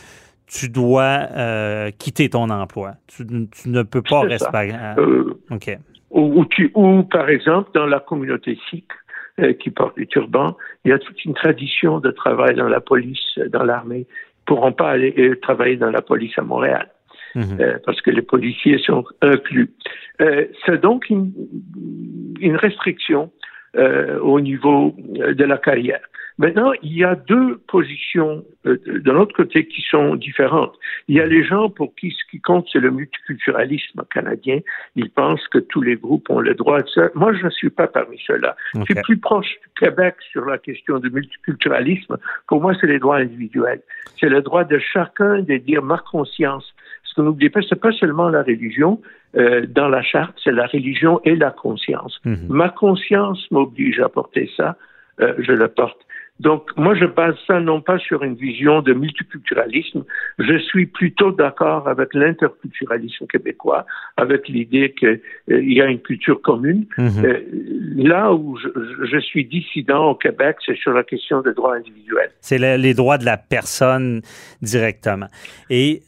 [0.47, 2.93] tu dois euh, quitter ton emploi.
[3.09, 3.25] Tu,
[3.67, 4.73] ne peux pas rester.
[4.99, 5.77] Euh, OK.
[6.11, 8.87] Ou, par exemple, dans la communauté sikh
[9.41, 12.81] euh, qui porte des turbans, il y a toute une tradition de travail dans la
[12.81, 14.07] police, dans l'armée.
[14.07, 16.89] Ils ne pourront pas aller travailler dans la police à Montréal.
[17.35, 17.81] Mhm.
[17.85, 19.71] parce que les policiers sont inclus.
[20.65, 21.35] c'est donc une,
[22.41, 23.31] une restriction
[23.77, 26.01] euh, au niveau euh, de la carrière.
[26.39, 30.75] Maintenant, il y a deux positions euh, de l'autre côté qui sont différentes.
[31.09, 34.61] Il y a les gens pour qui ce qui compte, c'est le multiculturalisme canadien.
[34.97, 37.09] Ils pensent que tous les groupes ont le droit de ça.
[37.15, 38.55] Moi, je ne suis pas parmi ceux-là.
[38.75, 42.19] Je suis plus proche du Québec sur la question du multiculturalisme.
[42.49, 43.81] Pour moi, c'est les droits individuels.
[44.21, 46.75] C'est le droit de chacun de dire ma conscience.
[47.17, 49.01] Que n'oubliez pas, c'est pas seulement la religion,
[49.37, 52.21] euh, dans la charte, c'est la religion et la conscience.
[52.25, 52.47] Mhm.
[52.49, 54.77] Ma conscience m'oblige à porter ça,
[55.21, 56.06] euh, je le porte.
[56.39, 60.05] Donc, moi, je base ça non pas sur une vision de multiculturalisme,
[60.39, 65.21] je suis plutôt d'accord avec l'interculturalisme québécois, avec l'idée qu'il
[65.51, 66.87] euh, y a une culture commune.
[66.99, 67.25] Mhm.
[67.25, 67.41] Euh,
[67.97, 72.31] là où je, suis dissident au Québec, c'est sur la question des droits individuels.
[72.41, 74.21] C'est les droits de la personne
[74.61, 75.29] directement.
[75.71, 76.03] Et,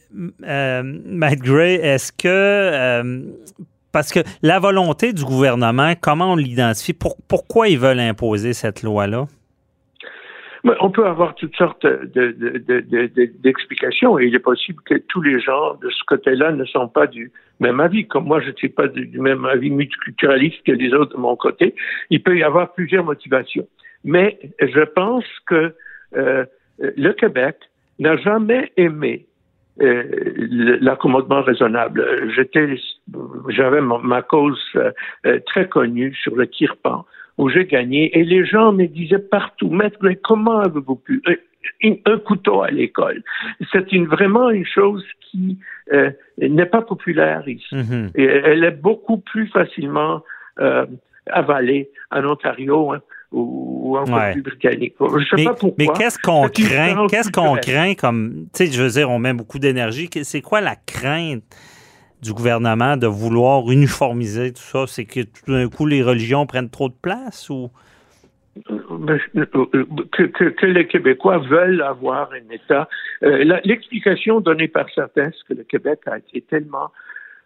[0.47, 3.21] euh, Matt Gray, est-ce que euh,
[3.91, 6.93] parce que la volonté du gouvernement, comment on l'identifie?
[6.93, 9.27] pourquoi ils veulent imposer cette loi-là?
[10.63, 11.85] On peut avoir toutes sortes
[13.41, 17.07] d'explications et il est possible que tous les gens de ce côté-là ne sont pas
[17.07, 18.07] du même avis.
[18.07, 21.35] Comme moi, je ne suis pas du, même avis multiculturaliste que les autres de mon
[21.35, 21.75] côté.
[22.09, 23.67] Il peut y avoir plusieurs motivations.
[24.03, 25.73] Mais je pense que
[26.15, 26.45] euh,
[26.79, 27.57] le Québec
[27.99, 29.25] n'a jamais aimé
[29.81, 30.03] euh,
[30.81, 32.05] l'accommodement raisonnable.
[33.49, 37.05] J'avais ma, cause euh, très connue sur le Kirpan
[37.39, 38.19] où j'ai gagné.
[38.19, 42.69] Et les gens me disaient partout, maître, mais comment avez-vous pu euh, un, couteau à
[42.69, 43.23] l'école?
[43.71, 45.57] C'est une, vraiment une chose qui
[45.93, 47.73] euh, n'est pas populaire ici.
[47.73, 48.11] Mm-hmm.
[48.15, 50.21] Et elle est beaucoup plus facilement
[50.59, 50.85] euh,
[51.27, 52.91] avalée en Ontario.
[52.91, 54.35] Hein, ou, en ouais.
[54.41, 54.95] britannique.
[54.99, 55.73] Je sais mais, pas pourquoi.
[55.77, 57.05] Mais qu'est-ce qu'on craint?
[57.07, 60.09] Qu'est-ce qu'on craint comme, tu sais, je veux dire, on met beaucoup d'énergie.
[60.23, 61.43] C'est quoi la crainte
[62.21, 64.85] du gouvernement de vouloir uniformiser tout ça?
[64.87, 67.71] C'est que tout d'un coup, les religions prennent trop de place ou?
[70.11, 72.89] Que, les Québécois veulent avoir un État.
[73.23, 76.91] Euh, l'explication donnée par certains, c'est que le Québec a été tellement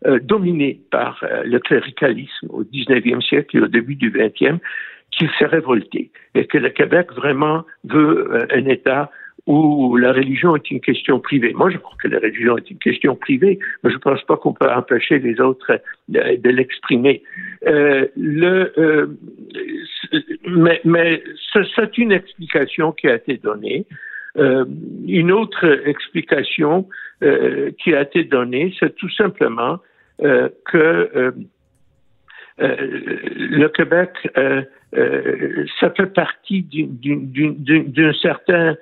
[0.07, 4.59] euh, dominé par euh, le cléricalisme au 19e siècle et au début du 20e
[5.11, 9.11] qu'il s'est révolté et que le Québec vraiment veut un État
[9.45, 11.53] où la religion est une question privée.
[11.53, 14.37] Moi, je crois que la religion est une question privée, mais je ne pense pas
[14.37, 17.23] qu'on peut empêcher les autres de, l'exprimer.
[17.67, 19.07] Euh, le, euh,
[20.47, 21.21] mais, mais
[21.75, 23.85] c'est une explication qui a été donnée.
[24.37, 24.65] Euh,
[25.07, 26.87] une autre explication
[27.21, 29.79] euh, qui a été donnée, c'est tout simplement
[30.23, 31.33] euh, que
[32.57, 34.11] le Québec,
[35.79, 38.75] ça fait partie d'un certain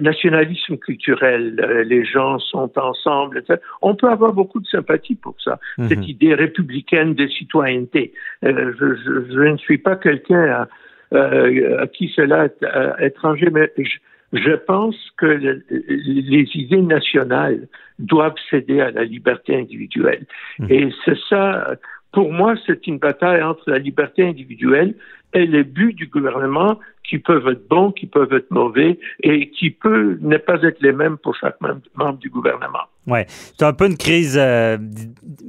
[0.00, 1.84] nationalisme culturel.
[1.86, 3.42] les gens sont ensemble.
[3.82, 5.88] On peut avoir beaucoup de sympathie pour ça, mhm.
[5.88, 8.12] cette idée républicaine de citoyenneté.
[8.42, 10.66] Je, je, je, ne suis pas quelqu'un
[11.12, 13.98] à, à, qui cela est étranger, mais je,
[14.32, 20.26] je pense que les idées nationales doivent céder à la liberté individuelle.
[20.58, 20.66] Mmh.
[20.70, 21.76] Et c'est ça,
[22.12, 24.94] pour moi, c'est une bataille entre la liberté individuelle
[25.34, 29.70] et les buts du gouvernement qui peuvent être bons, qui peuvent être mauvais et qui
[29.70, 32.84] peuvent ne pas être les mêmes pour chaque membre du gouvernement.
[33.06, 34.76] Oui, c'est un peu une crise, euh,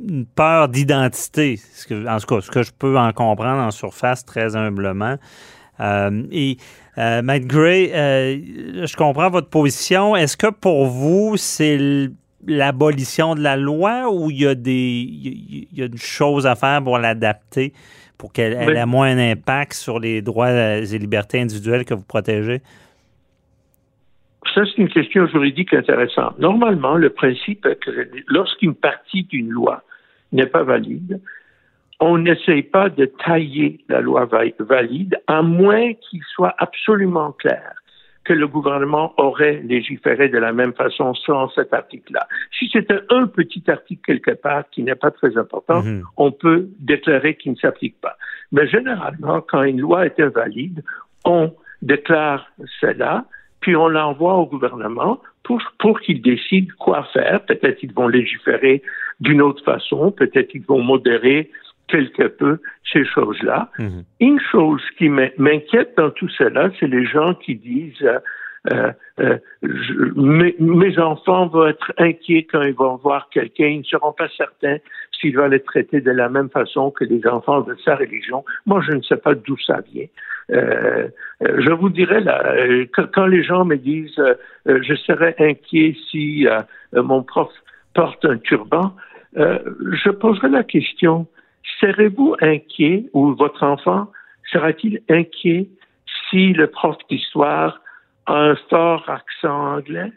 [0.08, 1.56] une peur d'identité,
[1.92, 5.18] en tout cas, ce que je peux en comprendre en surface très humblement.
[5.80, 6.58] Euh, et
[6.98, 10.16] euh, Matt Gray, euh, je comprends votre position.
[10.16, 12.10] Est-ce que pour vous, c'est
[12.48, 16.56] l'abolition de la loi ou il y a des il y a une chose à
[16.56, 17.74] faire pour l'adapter
[18.18, 22.62] pour qu'elle ait moins d'impact sur les droits et libertés individuelles que vous protégez?
[24.54, 26.38] Ça, c'est une question juridique intéressante.
[26.38, 29.84] Normalement, le principe est que lorsqu'une partie d'une loi
[30.34, 31.22] n'est pas valide,
[32.00, 34.28] on n'essaye pas de tailler la loi
[34.60, 37.74] valide, à moins qu'il soit absolument clair
[38.30, 42.28] que le gouvernement aurait légiféré de la même façon sans cet article-là.
[42.60, 46.04] Si c'était un petit article quelque part qui n'est pas très important, mhm.
[46.16, 48.18] on peut déclarer qu'il ne s'applique pas.
[48.52, 50.84] Mais généralement, quand une loi est invalide,
[51.26, 52.46] on déclare
[52.80, 53.26] cela,
[53.62, 57.44] puis on l'envoie au gouvernement pour, pour qu'il décide quoi faire.
[57.46, 58.84] Peut-être qu'ils vont légiférer
[59.20, 61.50] d'une autre façon, peut-être qu'ils vont modérer
[61.90, 62.60] quelque peu
[62.92, 63.70] ces choses-là.
[63.80, 64.04] Mhm.
[64.20, 68.20] Une chose qui m'inquiète dans tout cela, c'est les gens qui disent euh,
[68.72, 69.38] euh, euh
[70.16, 74.78] mes, enfants vont être inquiets quand ils vont voir quelqu'un, ils ne seront pas certains
[75.20, 78.44] s'ils vont les traiter de la même façon que les enfants de sa religion.
[78.66, 80.08] Moi, je ne sais pas d'où ça vient.
[80.52, 81.08] Euh,
[81.42, 82.56] euh je vous dirais là,
[83.14, 84.22] quand les gens me disent
[84.66, 86.46] je serais inquiet si
[86.94, 87.52] mon prof
[87.94, 88.94] porte un turban,
[89.36, 91.28] je poserai la question
[91.80, 94.08] Serez-vous inquiet ou votre enfant
[94.52, 95.70] sera-t-il inquiet
[96.30, 97.82] si le prof d'histoire
[98.26, 100.12] a un fort accent anglais?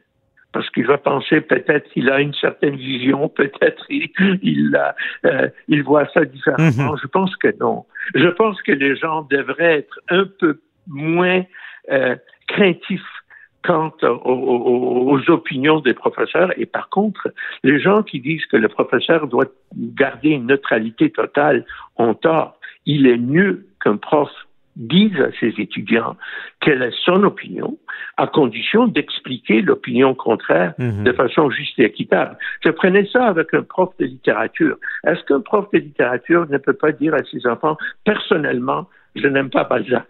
[0.52, 4.10] Parce qu'il va penser peut-être qu'il a une certaine vision, peut-être il,
[4.42, 4.78] il,
[5.24, 6.92] euh, il voit ça différemment.
[6.92, 6.98] Mhm.
[7.02, 7.86] Je pense que non.
[8.14, 11.42] Je pense que les gens devraient être un peu moins
[11.90, 12.16] euh,
[12.48, 13.21] craintifs
[13.62, 16.52] quant aux, opinions des professeurs.
[16.58, 19.46] Et par contre, les gens qui disent que le professeur doit
[19.76, 21.64] garder une neutralité totale
[21.96, 22.58] ont tort.
[22.86, 24.30] Il est mieux qu'un prof
[24.76, 26.16] dise à ses étudiants
[26.60, 27.78] quelle est son opinion,
[28.16, 31.04] à condition d'expliquer l'opinion contraire mhm.
[31.04, 32.38] de façon juste et équitable.
[32.64, 34.76] Je prenais ça avec un prof de littérature.
[35.06, 39.50] Est-ce qu'un prof de littérature ne peut pas dire à ses enfants, personnellement, je n'aime
[39.50, 40.06] pas Balzac?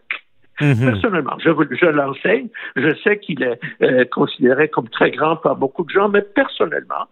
[0.60, 0.92] Mhm.
[0.92, 2.48] Personnellement, je, je l'enseigne.
[2.76, 7.06] Je sais qu'il est euh, considéré comme très grand par beaucoup de gens, mais personnellement,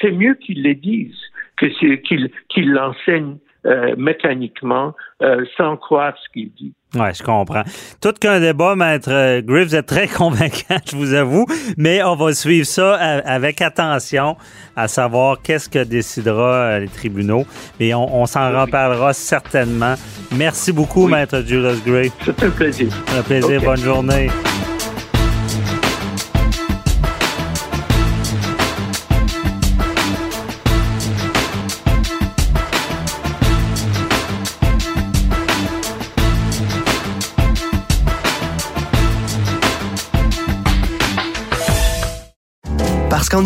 [0.00, 1.16] c'est mieux qu'il les dise
[1.56, 6.74] que qu'il qu'il l'enseigne euh, mécaniquement euh, sans croire ce qu'il dit.
[6.96, 7.62] Oui, je comprends.
[8.00, 12.16] Tout qu'un débat, Maître euh, Griff, vous êtes très convaincant, je vous avoue, mais on
[12.16, 14.36] va suivre ça avec attention,
[14.74, 17.46] à savoir qu'est-ce que décidera les tribunaux.
[17.80, 19.94] Et on, s'en reparlera certainement.
[20.32, 22.10] Merci beaucoup, Maître Julius Gray.
[22.24, 22.88] C'est un plaisir.
[23.16, 23.62] Un plaisir.
[23.62, 24.30] Bonne journée.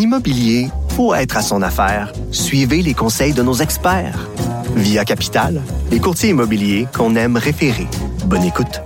[0.01, 2.13] Immobilier, faut être à son affaire.
[2.33, 4.29] Suivez les conseils de nos experts.
[4.75, 7.87] Via Capital, les courtiers immobiliers qu'on aime référer.
[8.25, 8.81] Bonne écoute.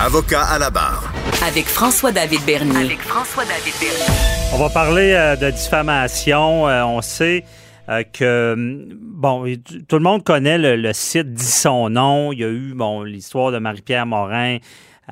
[0.00, 1.12] Avocat à la barre.
[1.46, 2.76] Avec François-David Bernier.
[2.76, 4.34] Avec François-David Bernier.
[4.52, 6.68] On va parler euh, de diffamation.
[6.68, 7.44] Euh, on sait
[7.88, 8.54] euh, que,
[9.00, 9.44] bon,
[9.88, 12.32] tout le monde connaît le, site dit son nom.
[12.32, 14.58] Il y a eu, bon, l'histoire de Marie-Pierre Morin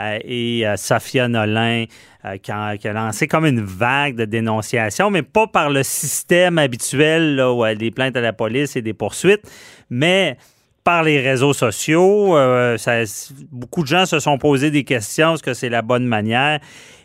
[0.01, 1.85] et euh, Sophia Nolin
[2.25, 7.37] euh, qui a, lancé comme une vague de dénonciation, mais pas par le système habituel
[7.37, 9.43] là, où a des plaintes à la police et des poursuites,
[9.91, 10.37] mais
[10.85, 12.37] par les réseaux sociaux.
[13.53, 16.59] beaucoup de gens se sont posé des questions, est-ce que c'est la bonne manière?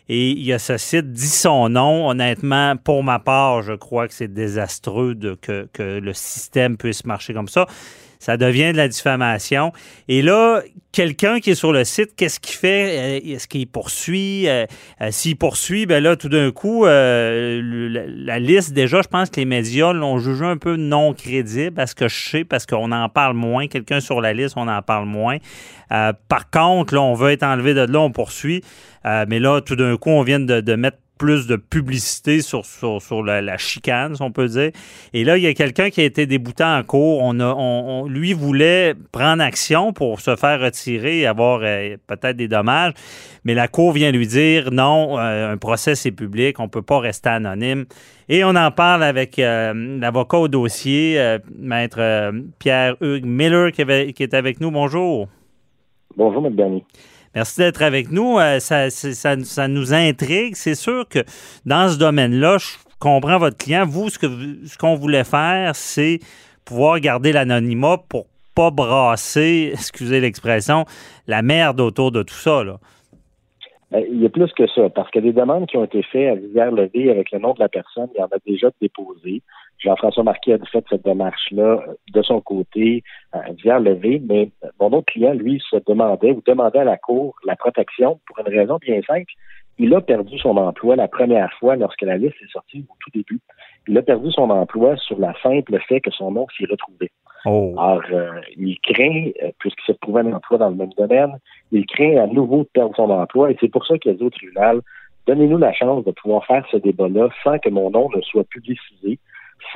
[0.08, 2.08] Et il y a ce site dit son nom.
[2.08, 7.34] Honnêtement, pour ma part, je crois que c'est désastreux que, que, le système puisse marcher
[7.34, 7.66] comme ça.
[8.18, 9.72] Ça devient de la diffamation.
[10.08, 13.20] Et là, quelqu'un qui est sur le site, qu'est-ce qu'il fait?
[13.20, 14.48] Euh, est-ce qu'il poursuit?
[14.48, 14.66] Euh,
[15.00, 19.46] euh, s'il poursuit, ben là, tout d'un coup, la, liste, déjà, je pense que les
[19.46, 23.36] médias l'ont jugé un peu non crédible, parce que je sais, parce qu'on en parle
[23.36, 23.68] moins.
[23.68, 25.38] Quelqu'un sur la liste, on en parle moins.
[25.88, 28.62] par contre, là, on veut être enlevé de là, on poursuit.
[29.04, 33.22] mais là, tout d'un coup, on vient de, de mettre plus de publicité sur, sur,
[33.22, 34.70] la, chicane, si on peut dire.
[35.12, 37.20] Et là, il y a quelqu'un qui a été débouté en cours.
[37.22, 42.36] On, a, on, lui voulait prendre action pour se faire retirer et avoir euh, peut-être
[42.36, 42.92] des dommages.
[43.44, 46.82] Mais la cour vient lui dire non, euh, un procès c'est public, on ne peut
[46.82, 47.84] pas rester anonyme.
[48.28, 54.60] Et on en parle avec euh, l'avocat au dossier, maître Pierre-Hugues Miller, qui, est avec
[54.60, 54.70] nous.
[54.70, 55.28] Bonjour.
[56.16, 56.54] Bonjour, M.
[56.54, 56.84] Bernier.
[57.34, 58.38] Merci d'être avec nous.
[58.38, 60.54] Euh, ça, nous intrigue.
[60.54, 61.20] C'est sûr que
[61.66, 63.84] dans ce domaine-là, je comprends votre client.
[63.86, 66.20] Vous, ce qu'on voulait faire, c'est
[66.64, 70.84] pouvoir garder l'anonymat pour pas brasser, excusez l'expression,
[71.26, 72.62] la merde autour de tout ça.
[73.90, 76.30] Ben, il y a plus que ça, parce que des demandes qui ont été faites
[76.30, 79.42] à Rivière-Levée avec le nom de la personne, il y en a déjà déposé.
[79.78, 85.12] Jean-François Marquis a fait cette démarche-là euh, de son côté à Rivière-Levée, mais mon autre
[85.12, 89.00] client, lui, se demandait ou demandait à la Cour la protection pour une raison bien
[89.02, 89.32] simple.
[89.78, 93.10] Il a perdu son emploi la première fois lorsque la liste est sortie au tout
[93.14, 93.38] début.
[93.86, 97.12] Il a perdu son emploi sur la simple fait que son nom s'y retrouvait.
[97.46, 97.74] Oh.
[97.78, 101.38] Alors, euh, il craint, euh, puisqu'il se trouvait un emploi dans le même domaine,
[101.70, 104.24] il craint à nouveau de perdre son emploi et c'est pour ça qu'il a dit
[104.24, 104.80] au tribunal,
[105.28, 109.20] donnez-nous la chance de pouvoir faire ce débat-là sans que mon nom ne soit publicisé.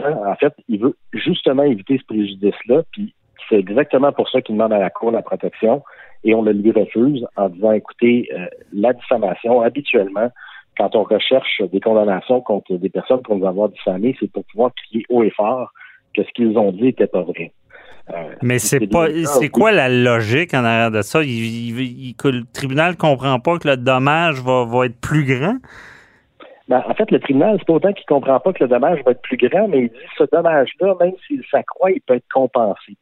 [0.00, 3.14] En fait, il veut justement éviter ce préjudice-là, puis
[3.48, 5.82] c'est exactement pour ça qu'il demande à la Cour la protection
[6.24, 10.30] et on le lui refuse en disant, écoutez, euh, la diffamation, habituellement,
[10.78, 14.70] quand on recherche des condamnations contre des personnes qu'on va avoir diffamées, c'est pour pouvoir
[14.74, 15.72] crier haut et fort
[16.16, 17.52] que ce qu'ils ont dit n'était pas vrai.
[18.10, 21.22] Euh, Mais c'est pas, c'est quoi la logique en arrière de ça?
[21.22, 25.56] Il, que le tribunal comprend pas que le dommage va, va être plus grand?
[26.68, 29.12] Ben, en fait, le tribunal, c'est pas autant qu'il comprend pas que le dommage va
[29.12, 32.96] être plus grand, mais il dit ce dommage-là, même s'il s'accroît, il peut être compensé.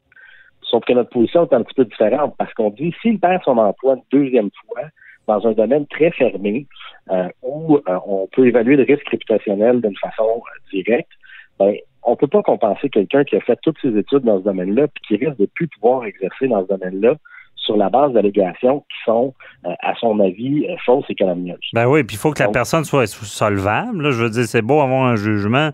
[0.63, 3.59] Sauf que notre position est un petit peu différente parce qu'on dit s'il perd son
[3.59, 4.83] emploi une deuxième fois
[5.27, 6.67] dans un domaine très fermé
[7.11, 10.43] euh, où euh, on peut évaluer le risque réputationnel d'une façon
[10.73, 11.11] directe,
[11.59, 14.89] ben, on peut pas compenser quelqu'un qui a fait toutes ses études dans ce domaine-là
[14.89, 17.17] puis qui risque de plus pouvoir exercer dans ce domaine-là
[17.61, 19.35] sur la base d'allégations qui sont,
[19.67, 21.59] euh, à son avis, euh, fausses et calomnieuses.
[21.73, 24.03] Ben oui, puis il faut que la personne soit solvable.
[24.03, 24.11] Là.
[24.11, 25.71] Je veux dire, c'est beau avoir un jugement,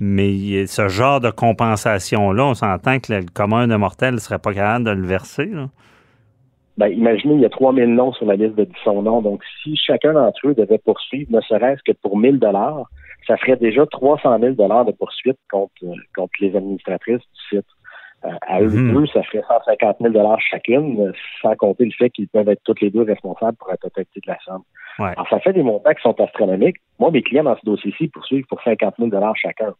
[0.00, 4.54] mais ce genre de compensation-là, on s'entend que le commun de mortel ne serait pas
[4.54, 5.46] capable de le verser.
[5.46, 5.68] Là.
[6.76, 9.22] Ben, imaginez, il y a 3000 noms sur la liste de son nom.
[9.22, 12.90] Donc, si chacun d'entre eux devait poursuivre, ne serait-ce que pour 1000 dollars,
[13.26, 15.72] ça ferait déjà 300 000 dollars de poursuite contre,
[16.16, 17.66] contre les administratrices du site.
[18.24, 18.94] Euh, à eux mhm.
[18.94, 22.80] deux, ça ferait 150 000 dollars chacune, sans compter le fait qu'ils peuvent être toutes
[22.80, 24.62] les deux responsables pour la totalité de la somme.
[24.98, 26.76] Alors, ça fait des montants qui sont astronomiques.
[26.98, 29.74] Moi, mes clients dans ce dossier-ci poursuivent pour 50 000 dollars chacun.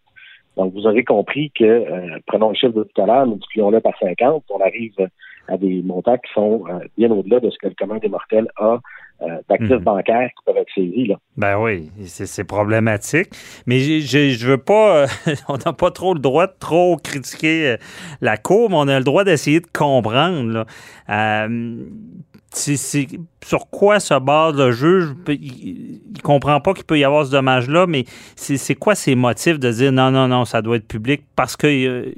[0.57, 3.97] Donc, vous aurez compris que, euh, prenons le chiffre de tout à l'heure, multiplions-le par
[3.99, 4.95] 50, on arrive
[5.49, 8.49] à des montants qui sont euh, bien au-delà de ce que le commun des mortels
[8.57, 8.79] a euh,
[9.49, 9.79] d'actifs mhm.
[9.79, 11.07] bancaires qui peuvent être saisis.
[11.07, 11.17] Là.
[11.37, 13.31] Ben oui, c'est problématique.
[13.67, 15.07] Mais je veux pas,
[15.49, 17.77] on n'a pas trop le droit de trop critiquer
[18.21, 20.53] la Cour, mais on a le droit d'essayer de comprendre.
[20.53, 20.67] Là
[22.55, 23.09] c'est
[23.45, 25.15] sur quoi se base le juge?
[25.29, 28.05] Il, ne comprend pas qu'il peut y avoir ce dommage-là, mais
[28.37, 31.67] c'est quoi ses motifs de dire non, non, non, ça doit être public parce que
[31.67, 32.13] euh,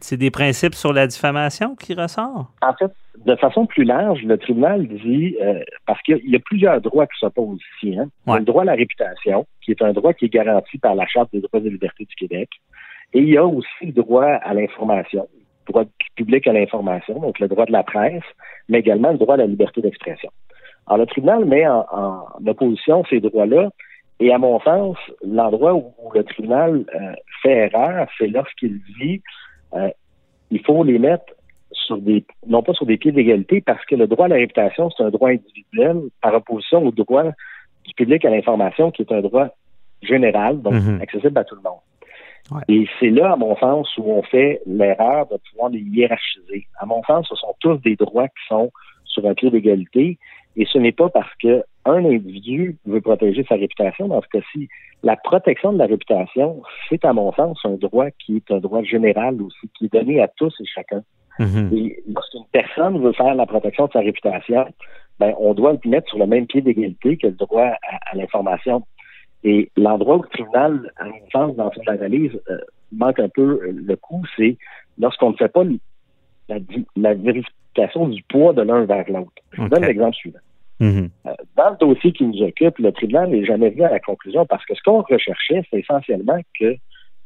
[0.00, 2.48] c'est des principes sur la diffamation qui ressortent?
[2.62, 2.92] En fait,
[3.24, 7.18] de façon plus large, le tribunal dit, euh, parce qu'il y a plusieurs droits qui
[7.18, 7.98] s'opposent ici.
[7.98, 8.08] Hein.
[8.26, 11.30] le droit à la réputation, qui est un droit qui est garanti par la Charte
[11.32, 12.48] des droits et libertés du Québec.
[13.12, 15.28] Et il y a aussi le droit à l'information,
[15.66, 15.84] droit
[16.16, 18.24] public à l'information, donc le droit de la presse,
[18.68, 20.30] mais également le droit à la liberté d'expression.
[20.86, 23.68] Alors, le tribunal met en, opposition ces droits-là,
[24.20, 29.22] et à mon sens, l'endroit où, le tribunal euh, fait erreur, c'est lorsqu'il dit
[29.74, 29.90] euh,
[30.50, 31.24] il faut les mettre
[31.72, 34.90] sur des, non pas sur des pieds d'égalité, parce que le droit à la réputation,
[34.90, 39.20] c'est un droit individuel par opposition au droit du public à l'information, qui est un
[39.20, 39.48] droit
[40.02, 41.02] général, donc mm-hmm.
[41.02, 41.80] accessible à tout le monde.
[42.68, 46.66] Et c'est là, à mon sens, où on fait l'erreur de pouvoir les hiérarchiser.
[46.78, 48.72] À mon sens, ce sont tous des droits qui sont
[49.04, 50.18] sur un pied d'égalité.
[50.56, 54.08] Et ce n'est pas parce que un individu veut protéger sa réputation.
[54.08, 54.68] Dans ce cas-ci,
[55.02, 58.82] la protection de la réputation, c'est à mon sens un droit qui est un droit
[58.82, 61.02] général aussi, qui est donné à tous et chacun.
[61.40, 61.76] Mm-hmm.
[61.76, 64.66] Et lorsqu'une personne veut faire la protection de sa réputation,
[65.18, 68.82] ben, on doit le mettre sur le même pied d'égalité que le droit à l'information.
[69.42, 72.58] Et l'endroit où le tribunal, à mon sens, dans son analyse, euh,
[72.92, 74.58] manque un peu euh, le coup, c'est
[74.98, 75.62] lorsqu'on ne fait pas
[76.48, 79.32] la, vérification du poids de l'un vers l'autre.
[79.52, 80.38] Je vous donne l'exemple suivant.
[80.80, 81.08] Mm-hmm.
[81.26, 84.44] Euh, dans le dossier qui nous occupe, le tribunal n'est jamais venu à la conclusion
[84.44, 86.76] parce que ce qu'on recherchait, c'est essentiellement que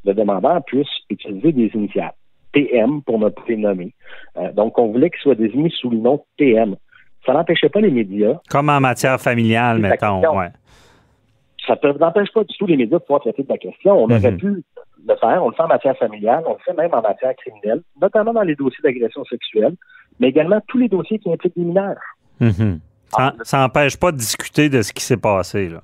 [0.04, 2.14] le demandeur puisse utiliser des initiales.
[2.54, 3.92] TM pour ne pas les nommer.
[4.36, 6.76] Euh, donc, on voulait qu'il soit désigné sous le nom TM.
[7.26, 8.38] Ça n'empêchait pas les médias.
[8.48, 10.20] Comme en matière familiale, mettons.
[10.36, 10.50] Ouais.
[11.66, 13.92] Ça n'empêche pas du tout les médias de pouvoir traiter de la question.
[13.92, 14.38] On aurait mhm.
[14.38, 14.64] pu
[15.06, 15.42] le faire.
[15.42, 18.42] On le fait en matière familiale, on le fait même en matière criminelle, notamment dans
[18.42, 19.74] les dossiers d'agression sexuelle,
[20.20, 21.96] mais également tous les dossiers qui impliquent des mineurs.
[22.40, 22.80] Mhm.
[23.42, 25.68] Ça n'empêche pas de discuter de ce qui s'est passé.
[25.68, 25.82] Là.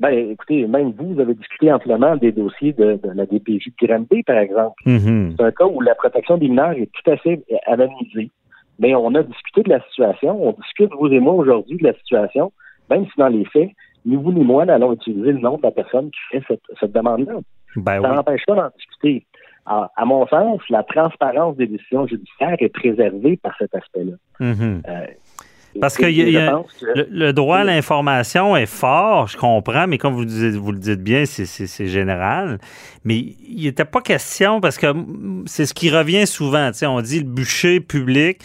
[0.00, 4.22] Ben, écoutez, même vous, vous avez discuté amplement des dossiers de, la DPJ de Granby,
[4.22, 4.82] par exemple.
[4.86, 5.36] Mm-hmm.
[5.36, 8.30] C'est un cas où la protection des mineurs est tout à fait anonymisée.
[8.78, 11.92] Mais on a discuté de la situation, on discute, vous et moi, aujourd'hui, de la
[11.92, 12.50] situation,
[12.88, 13.68] même si dans les faits,
[14.06, 17.34] ni vous ni moi n'allons utiliser le nom de la personne qui fait cette, demande-là.
[17.76, 19.26] Ben Ça n'empêche pas d'en discuter.
[19.66, 24.14] À, mon sens, la transparence des décisions judiciaires est préservée par cet aspect-là.
[24.40, 24.82] Mm-hmm.
[24.88, 25.06] Euh,
[25.78, 30.24] parce que, le, droit à l'information est fort, je comprends, mais comme vous,
[30.60, 32.58] vous le dites bien, c'est général.
[33.04, 33.16] Mais
[33.48, 34.86] il n'était pas question, parce que
[35.46, 36.70] c'est ce qui revient souvent.
[36.82, 38.40] On dit le bûcher public.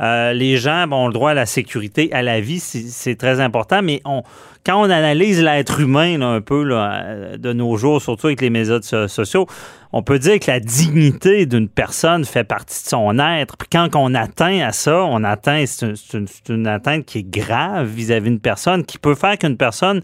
[0.00, 3.82] Euh, les gens ont le droit à la sécurité, à la vie, c'est très important,
[3.82, 4.22] mais on,
[4.64, 8.80] quand on analyse l'être humain un peu là, de nos jours, surtout avec les médias
[9.08, 9.46] sociaux,
[9.92, 13.56] on peut dire que la dignité d'une personne fait partie de son être.
[13.56, 18.30] Puis quand on atteint à ça, on atteint, c'est une, atteinte qui est grave vis-à-vis
[18.30, 20.02] d'une personne, qui peut faire qu'une personne,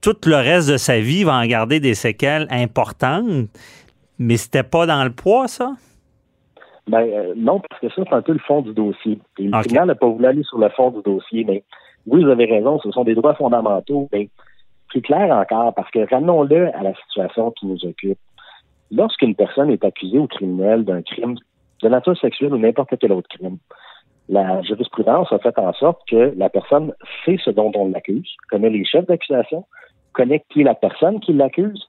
[0.00, 3.48] tout le reste de sa vie, va en garder des séquelles importantes.
[4.18, 5.74] Mais c'était pas dans le poids, ça?
[6.90, 9.18] Ben, euh, non, parce que ça, c'est un peu le fond du dossier.
[9.38, 11.62] Et le final n'a pas voulu aller sur le fond du dossier, mais
[12.06, 14.08] oui, vous avez raison, ce sont des droits fondamentaux.
[14.12, 14.28] Mais
[14.88, 18.18] plus clair encore, parce que ramenons-le à la situation qui nous occupe
[18.90, 21.36] lorsqu'une personne est accusée ou criminelle d'un crime
[21.82, 23.58] de nature sexuelle ou n'importe quel autre crime,
[24.28, 26.92] la jurisprudence a fait en sorte que la personne
[27.24, 29.64] sait ce dont on l'accuse, connaît les chefs d'accusation,
[30.12, 31.88] connaît qui est la personne qui l'accuse,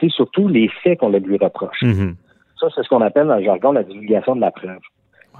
[0.00, 1.82] c'est surtout les faits qu'on lui reproche.
[1.82, 2.14] Mm-hmm.
[2.64, 4.80] Ça, c'est ce qu'on appelle dans le jargon la divulgation de la preuve.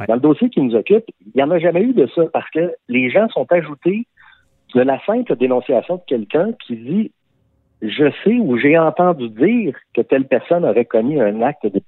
[0.08, 2.50] Dans le dossier qui nous occupe, il n'y en a jamais eu de ça parce
[2.50, 4.06] que les gens sont ajoutés
[4.74, 7.12] de la simple dénonciation de quelqu'un qui dit
[7.80, 11.80] je sais ou j'ai entendu dire que telle personne aurait commis un acte de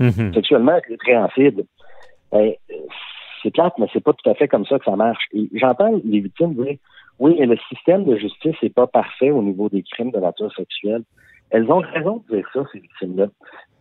[0.00, 0.34] mmh.
[0.34, 1.64] sexuellement répréhensible.
[2.32, 2.52] Ben,
[3.42, 5.24] c'est clair, mais c'est pas tout à fait comme ça que ça marche.
[5.54, 6.76] j'entends les victimes dire
[7.18, 10.52] oui, mais le système de justice n'est pas parfait au niveau des crimes de nature
[10.54, 11.02] sexuelle.
[11.50, 13.26] Elles ont raison de dire ça, ces victimes-là.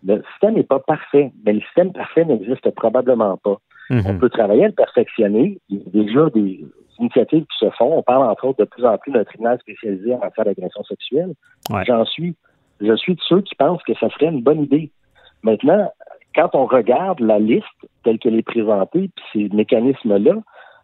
[0.05, 3.57] Le système n'est pas parfait, mais le système parfait n'existe probablement pas.
[3.89, 4.01] Mmh.
[4.05, 5.59] On peut travailler à le perfectionner.
[5.69, 6.65] Il y a déjà des
[6.99, 7.97] initiatives qui se font.
[7.97, 11.33] On parle entre autres de plus en plus d'un tribunal spécialisé en matière d'agression sexuelle.
[11.85, 12.35] J'en suis.
[12.81, 14.91] Je suis de ceux qui pensent que ça serait une bonne idée.
[15.43, 15.91] Maintenant,
[16.35, 17.65] quand on regarde la liste
[18.03, 20.33] telle qu'elle est présentée, puis ces mécanismes-là,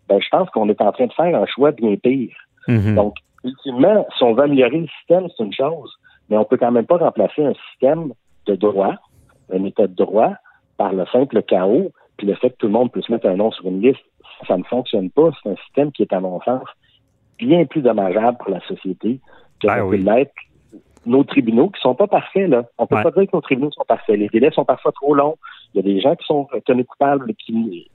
[0.08, 2.36] ben, je pense qu'on est en train de faire un choix bien pire.
[2.68, 2.96] Mm-hmm.
[2.96, 5.92] Donc, ultimement, si on veut améliorer le système, c'est une chose,
[6.32, 8.14] mais on peut quand même pas remplacer un système
[8.48, 8.96] de droit,
[9.54, 10.34] un état de droit,
[10.78, 13.52] par le simple chaos, puis le fait que tout le monde puisse mettre un nom
[13.52, 14.02] sur une liste
[14.48, 15.30] ça ne fonctionne pas.
[15.42, 16.64] C'est un système qui est, à mon sens,
[17.38, 19.20] bien plus dommageable pour la société
[19.60, 20.34] que ben peut l'être
[21.06, 22.48] nos tribunaux qui sont pas parfaits.
[22.48, 22.66] Là.
[22.78, 24.18] On peut pas dire que nos tribunaux sont parfaits.
[24.18, 25.36] Les délais sont parfois trop longs.
[25.74, 27.90] Il y a des gens qui sont tenus coupables qui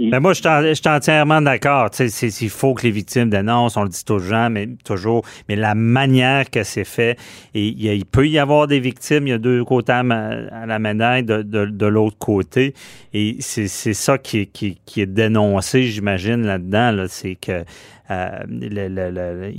[0.00, 1.90] mais moi, je suis entièrement d'accord.
[1.98, 6.48] Il faut que les victimes dénoncent, on le dit toujours, mais toujours, mais la manière
[6.48, 7.18] que c'est fait,
[7.54, 11.42] il, peut y avoir des victimes, il y a deux côtés à, la médaille de,
[11.42, 12.74] de, l'autre côté,
[13.12, 17.64] et c'est ça qui, qui, qui, est dénoncé, j'imagine, là-dedans, c'est que
[18.10, 19.50] euh,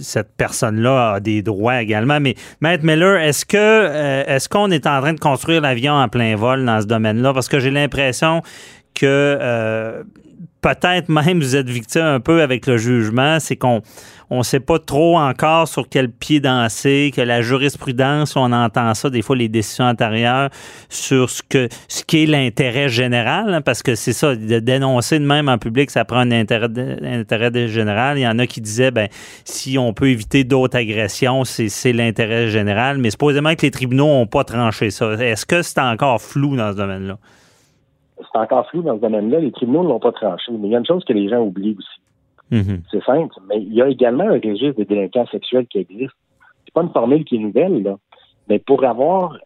[0.00, 2.18] cette personne-là a des droits également.
[2.18, 6.08] Mais Maître Miller, est-ce que euh, est-ce qu'on est en train de construire l'avion en
[6.08, 7.32] plein vol dans ce domaine-là?
[7.32, 8.42] Parce que j'ai l'impression
[8.94, 10.02] que euh,
[10.62, 13.82] peut-être même vous êtes victime un peu avec le jugement, c'est qu'on
[14.30, 19.10] on sait pas trop encore sur quel pied danser, que la jurisprudence, on entend ça
[19.10, 20.48] des fois les décisions antérieures
[20.88, 21.68] sur ce que
[22.06, 25.90] qui est l'intérêt général, hein, parce que c'est ça, de dénoncer de même en public,
[25.90, 26.68] ça prend un intérêt,
[27.02, 28.18] intérêt général.
[28.18, 29.08] Il y en a qui disaient, ben
[29.44, 34.26] si on peut éviter d'autres agressions, c'est l'intérêt général, mais supposément que les tribunaux n'ont
[34.26, 35.12] pas tranché ça.
[35.14, 37.18] Est-ce que c'est encore flou dans ce domaine-là?
[38.30, 39.40] C'est encore flou dans ce domaine-là.
[39.40, 40.52] Les tribunaux ne l'ont pas tranché.
[40.52, 42.00] Mais il y a une chose que les gens oublient aussi.
[42.50, 42.80] Mm-hmm.
[42.90, 43.34] C'est simple.
[43.48, 46.14] Mais il y a également un registre des délinquants sexuels qui existe.
[46.64, 47.96] C'est pas une formule qui est nouvelle, là.
[48.48, 49.36] Mais pour avoir,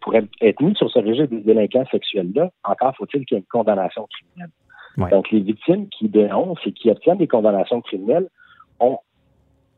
[0.00, 3.46] pour être mis sur ce registre des délinquants sexuels-là, encore faut-il qu'il y ait une
[3.46, 4.50] condamnation criminelle.
[5.10, 8.28] Donc, les victimes qui dénoncent et qui obtiennent des condamnations criminelles
[8.80, 8.98] ont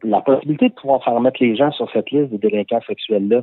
[0.04, 3.42] la possibilité de pouvoir faire mettre les gens sur cette liste des délinquants sexuels-là.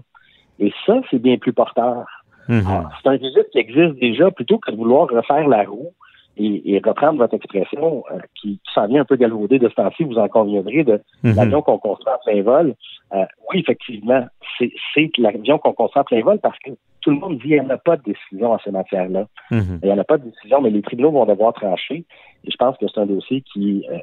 [0.60, 2.06] Et ça, c'est bien plus porteur.
[2.48, 2.64] Mhm.
[2.68, 5.92] Ah, c'est un registre qui existe déjà plutôt que de vouloir refaire la roue
[6.38, 10.18] et, reprendre votre expression euh, qui, s'en vient un peu galvaudée de ce temps-ci, vous
[10.18, 11.36] en conviendrez, de Mhm.
[11.36, 12.76] l'avion qu'on construit en plein vol.
[13.14, 14.26] Euh, oui, effectivement,
[14.58, 14.72] c'est
[15.18, 16.72] l'avion qu'on construit en plein vol parce que
[17.02, 19.28] tout le monde dit qu'il n'y en a pas de décision en ces matières-là.
[19.52, 19.80] Mhm.
[19.82, 22.04] Il n'y en a pas de décision, mais les tribunaux vont devoir trancher.
[22.44, 23.98] Et je pense que c'est un dossier qui, euh,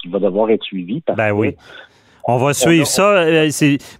[0.00, 1.00] qui va devoir être suivi.
[1.02, 1.56] Parce Ben que, oui.
[2.26, 3.18] On va suivre ça.
[3.18, 3.48] Euh,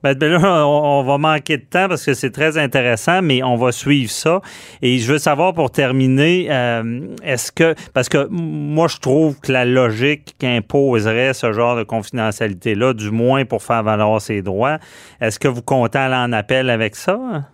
[0.03, 3.43] ben, ben là, on, on va manquer de temps parce que c'est très intéressant, mais
[3.43, 4.41] on va suivre ça.
[4.81, 9.53] Et je veux savoir pour terminer, euh, est-ce que parce que moi je trouve que
[9.53, 14.79] la logique imposerait ce genre de confidentialité-là, du moins pour faire valoir ses droits.
[15.21, 17.45] Est-ce que vous comptez aller en appel avec ça?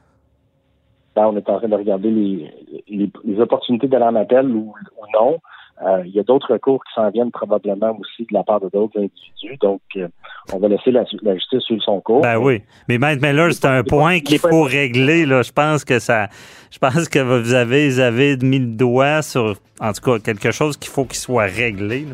[1.17, 2.51] ben, on est en train de regarder les,
[2.89, 5.39] les, les opportunités d'aller en appel ou, ou non.
[5.87, 8.69] Euh, il y a d'autres recours qui s'en viennent probablement aussi de la part de
[8.69, 9.57] d'autres individus.
[9.63, 10.09] Donc, euh,
[10.53, 12.21] on va laisser la, la justice suivre son cours.
[12.21, 12.63] Ben oui.
[12.89, 15.25] Mais Maître Miller, c'est un point qu'il faut régler.
[15.25, 15.43] Là.
[15.43, 16.29] Je pense que ça.
[16.71, 20.51] Je pense que vous avez, vous avez mis le doigt sur, en tout cas, quelque
[20.51, 22.07] chose qu'il faut qu'il soit réglé.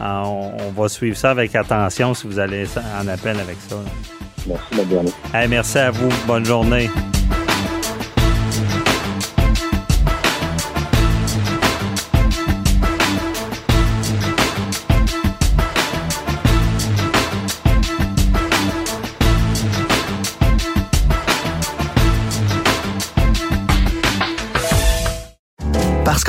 [0.00, 2.64] Euh, on, on va suivre ça avec attention si vous allez
[3.00, 3.76] en appel avec ça.
[3.76, 3.90] là.
[4.48, 4.88] Merci, M.
[4.88, 5.12] Bernier.
[5.34, 6.08] Hey, merci à vous.
[6.26, 6.88] Bonne journée.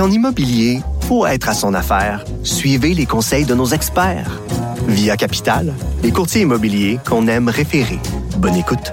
[0.03, 2.25] Qu'en immobilier, faut être à son affaire.
[2.43, 4.41] Suivez les conseils de nos experts.
[4.85, 5.73] Via Capital,
[6.03, 7.99] les courtiers immobiliers qu'on aime référer.
[8.35, 8.91] Bonne écoute.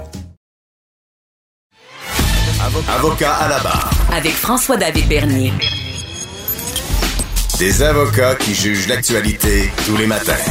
[2.97, 3.91] Avocat à la barre.
[4.17, 5.53] Avec François-David Bernier.
[7.59, 10.45] Des avocats qui jugent l'actualité tous les matins.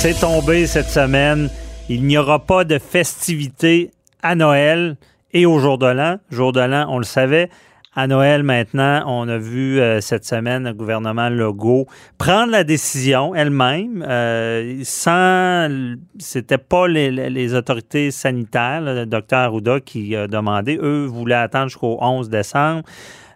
[0.00, 1.50] C'est tombé cette semaine.
[1.88, 3.92] Il n'y aura pas de festivités
[4.24, 4.96] à Noël
[5.32, 6.18] et au jour de l'an.
[6.32, 7.48] Jour de l'an, on le savait.
[7.96, 11.86] À Noël, maintenant, on a vu euh, cette semaine le gouvernement Legault
[12.18, 15.96] prendre la décision elle-même, euh, sans.
[16.20, 20.78] C'était pas les, les autorités sanitaires, le docteur Arruda qui a demandé.
[20.80, 22.84] Eux voulaient attendre jusqu'au 11 décembre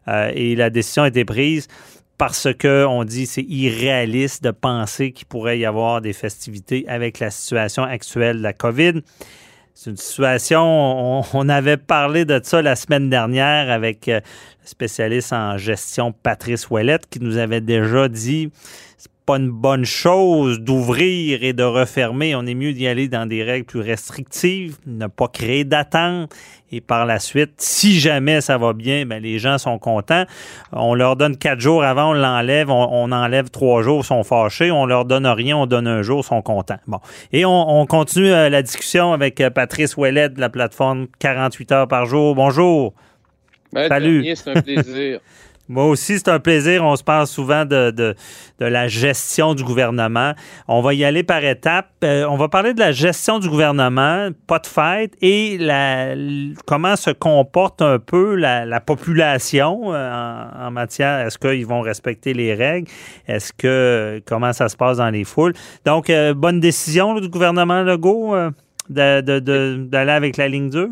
[0.07, 1.67] euh, et la décision a été prise
[2.17, 7.19] parce que on dit c'est irréaliste de penser qu'il pourrait y avoir des festivités avec
[7.19, 9.01] la situation actuelle de la COVID.
[9.77, 14.20] C'est une situation, on, avait parlé de ça la semaine dernière avec euh,
[14.62, 18.53] le spécialiste en gestion Patrice Ouellette qui nous avait déjà dit
[19.27, 22.35] pas une bonne chose d'ouvrir et de refermer.
[22.35, 26.35] On est mieux d'y aller dans des règles plus restrictives, ne pas créer d'attente.
[26.70, 30.25] Et par la suite, si jamais ça va bien, ben les gens sont contents.
[30.72, 34.25] On leur donne quatre jours avant, on l'enlève, on, on enlève trois jours, ils sont
[34.25, 34.70] fâchés.
[34.70, 36.81] On leur donne rien, on donne un jour, ils sont contents.
[36.87, 36.99] Bon.
[37.33, 41.72] Et on, on continue euh, la discussion avec euh, Patrice Ouellet de la plateforme 48
[41.72, 42.35] heures par jour.
[42.35, 42.93] Bonjour.
[43.72, 44.22] Maître Salut.
[44.22, 45.20] Bernier, c'est un plaisir.
[45.69, 46.85] Moi aussi, c'est un plaisir.
[46.85, 48.15] On se parle souvent de, de,
[48.59, 50.33] de la gestion du gouvernement.
[50.69, 51.89] On va y aller par étapes.
[52.05, 56.15] Euh, on va parler de la gestion du gouvernement, pas de fête, et la,
[56.67, 61.27] comment se comporte un peu la, la population euh, en, matière.
[61.27, 62.91] Est-ce qu'ils vont respecter les règles?
[63.27, 65.55] Est-ce que comment ça se passe dans les foules?
[65.87, 68.35] Donc, euh, bonne décision du gouvernement Legault
[68.91, 70.91] d'aller avec la ligne dure?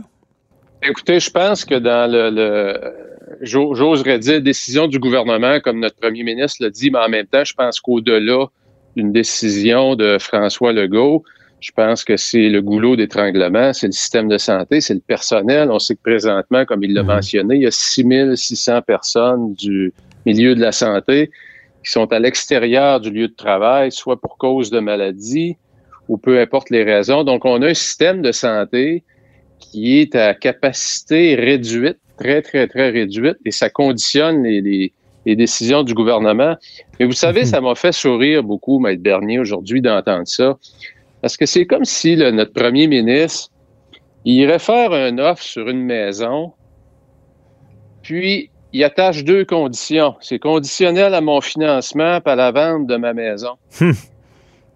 [0.83, 3.12] Écoutez, je pense que dans le,
[3.43, 7.45] j'oserais dire décision du gouvernement, comme notre premier ministre l'a dit, mais en même temps,
[7.45, 8.47] je pense qu'au-delà
[8.97, 11.25] d'une décision de François Legault,
[11.61, 15.71] je pense que c'est le goulot d'étranglement, c'est le système de santé, c'est le personnel.
[15.71, 17.09] On sait que présentement, comme il l'a Mhm.
[17.09, 19.95] mentionné, il y a 6600 personnes du
[20.27, 21.31] milieu de la santé
[21.85, 25.57] qui sont à l'extérieur du lieu de travail, soit pour cause de maladie
[26.09, 27.23] ou peu importe les raisons.
[27.23, 29.05] Donc, on a un système de santé
[29.59, 34.93] qui est à capacité réduite, très, très, très réduite, et ça conditionne les, les-
[35.27, 36.57] les décisions du gouvernement.
[36.99, 37.47] Mais vous savez, Mhm.
[37.47, 40.59] ça m'a fait sourire beaucoup, Maître Bernier, aujourd'hui, d'entendre ça.
[41.21, 43.51] Parce que c'est comme si le- notre premier ministre,
[44.25, 46.53] il irait faire un offre sur une maison,
[48.03, 50.15] puis il attache deux conditions.
[50.21, 53.53] C'est conditionnel à mon financement à la vente de ma maison.
[53.81, 53.93] Hmm.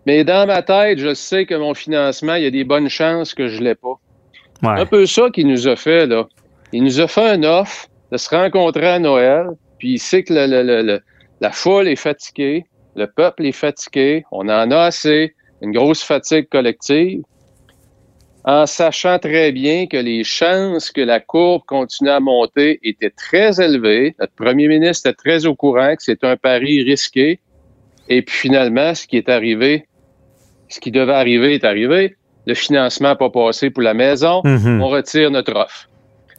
[0.06, 3.34] Mais dans ma tête, je sais que mon financement, il y a des bonnes chances
[3.34, 3.98] que je l'ai pas.
[4.62, 4.80] Ouais.
[4.80, 6.26] Un peu ça qu'il nous a fait, là.
[6.72, 9.46] Il nous a fait un offre de se rencontrer à Noël,
[9.78, 11.00] puis il sait que le- le- le- le-
[11.40, 12.64] la foule est fatiguée,
[12.94, 17.22] le peuple est fatigué, on en a assez, une grosse fatigue collective,
[18.44, 23.60] en sachant très bien que les chances que la courbe continue à monter étaient très
[23.60, 24.14] élevées.
[24.20, 27.40] Notre premier ministre était très au courant que c'est un pari risqué.
[28.08, 29.88] Et puis finalement, ce qui est arrivé,
[30.68, 32.16] ce qui devait arriver est arrivé.
[32.46, 34.80] Le financement n'a pas passé pour la maison Mhm.
[34.80, 35.88] on retire notre offre.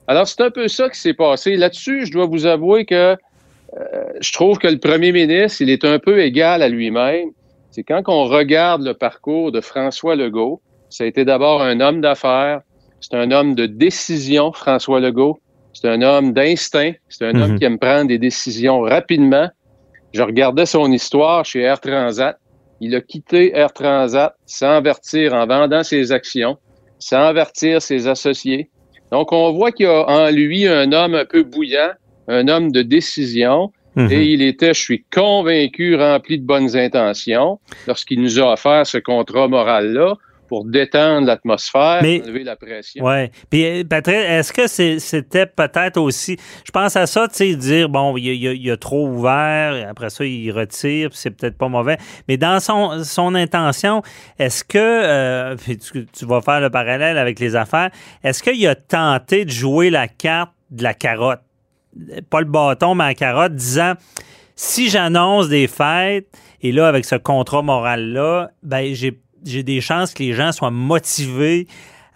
[0.08, 1.55] Alors, c'est un peu ça qui s'est passé.
[1.55, 3.16] Là-dessus, je dois vous avouer que euh,
[4.22, 7.30] je trouve que le premier ministre, il est un peu égal à lui-même.
[7.72, 11.99] C'est quand on regarde le parcours de François Legault, ça a été d'abord un homme
[12.01, 12.62] d'affaires,
[13.01, 15.39] c'est un homme de décision, François Legault.
[15.74, 17.60] C'est un homme d'instinct, c'est un homme Mhm.
[17.60, 19.47] qui aime prendre des décisions rapidement.
[20.14, 22.38] Je regardais son histoire chez Air Transat.
[22.80, 26.58] Il a quitté Air Transat sans avertir en vendant ses actions,
[26.97, 28.72] sans avertir ses associés.
[29.12, 31.91] Donc, on voit qu'il y a en lui un homme un peu bouillant,
[32.28, 33.72] un homme de décision.
[33.95, 34.12] Mhm.
[34.12, 38.99] Et il était, je suis convaincu, rempli de bonnes intentions lorsqu'il nous a offert ce
[38.99, 40.18] contrat moral-là
[40.48, 43.04] pour détendre l'atmosphère, enlever la pression.
[43.06, 43.30] Oui.
[43.50, 46.38] Puis, euh, Patrick, est-ce que c'était peut-être aussi.
[46.66, 50.26] Je pense à ça, tu sais, dire, bon, il il a trop ouvert, après ça,
[50.26, 51.98] il retire, puis c'est peut-être pas mauvais.
[52.28, 54.02] Mais dans son, son intention,
[54.39, 54.78] est-ce que.
[54.78, 57.89] euh, puis tu, tu vas faire le parallèle avec les affaires.
[58.24, 61.41] Est-ce qu'il a tenté de jouer la carte de la carotte?
[62.30, 63.93] Pas le bâton, mais la carotte, disant
[64.56, 66.28] si j'annonce des fêtes,
[66.62, 70.71] et là, avec ce contrat moral-là, ben, j'ai j'ai des chances que les gens soient
[70.71, 71.67] motivés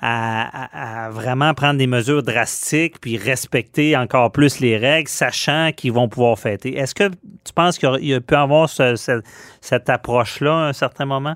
[0.04, 6.10] à, vraiment prendre des mesures drastiques puis respecter encore plus les règles, sachant qu'ils vont
[6.10, 6.76] pouvoir fêter.
[6.76, 9.22] Est-ce que tu penses qu'il il y peut avoir ce- ce-
[9.62, 11.36] cette approche-là à un certain moment?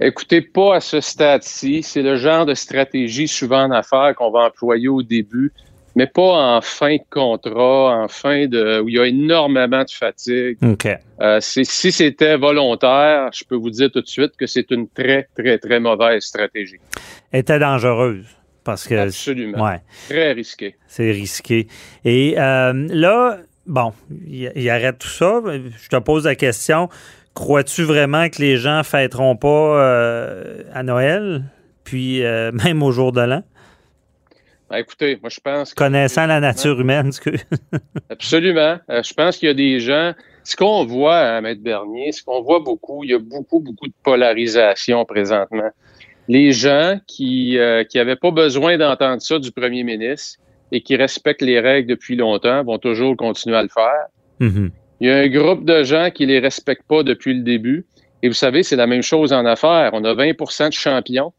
[0.00, 1.82] Écoutez, pas à ce stade-ci.
[1.82, 5.52] C'est le genre de stratégie souvent en affaires qu'on va employer au début,
[5.98, 9.90] mais pas en fin de contrat, en fin de où il y a énormément de
[9.90, 10.56] fatigue.
[10.62, 10.86] OK.
[11.20, 15.28] Euh, si c'était volontaire, je peux vous dire tout de suite que c'est une très,
[15.36, 16.78] très, très mauvaise stratégie.
[17.32, 18.26] Était dangereuse.
[18.62, 18.94] Parce que.
[18.94, 19.64] Absolument.
[19.64, 19.80] Ouais.
[20.08, 20.76] Très risqué.
[20.86, 21.66] C'est risqué.
[22.04, 23.92] Et euh, là, bon,
[24.24, 25.42] il, il arrête tout ça.
[25.46, 26.88] Je te pose la question.
[27.34, 31.42] Crois-tu vraiment que les gens fêteront pas euh, à Noël,
[31.82, 33.42] puis euh, même au jour de l'an?
[34.70, 35.78] Ben, écoutez, moi, je pense que.
[35.78, 37.30] Connaissant la nature humaine, ce que...
[38.10, 38.78] Absolument.
[38.90, 40.12] Euh, je pense qu'il y a des gens.
[40.44, 43.86] Ce qu'on voit à Maître Bernier, ce qu'on voit beaucoup, il y a beaucoup, beaucoup
[43.86, 45.70] de polarisation présentement.
[46.26, 50.38] Les gens qui euh, qui n'avaient pas besoin d'entendre ça du premier ministre
[50.72, 54.06] et qui respectent les règles depuis longtemps vont toujours continuer à le faire.
[54.38, 54.70] Mhm.
[55.00, 57.86] Il y a un groupe de gens qui les respectent pas depuis le début.
[58.22, 59.90] Et vous savez, c'est la même chose en affaires.
[59.92, 61.32] On a 20% de champions.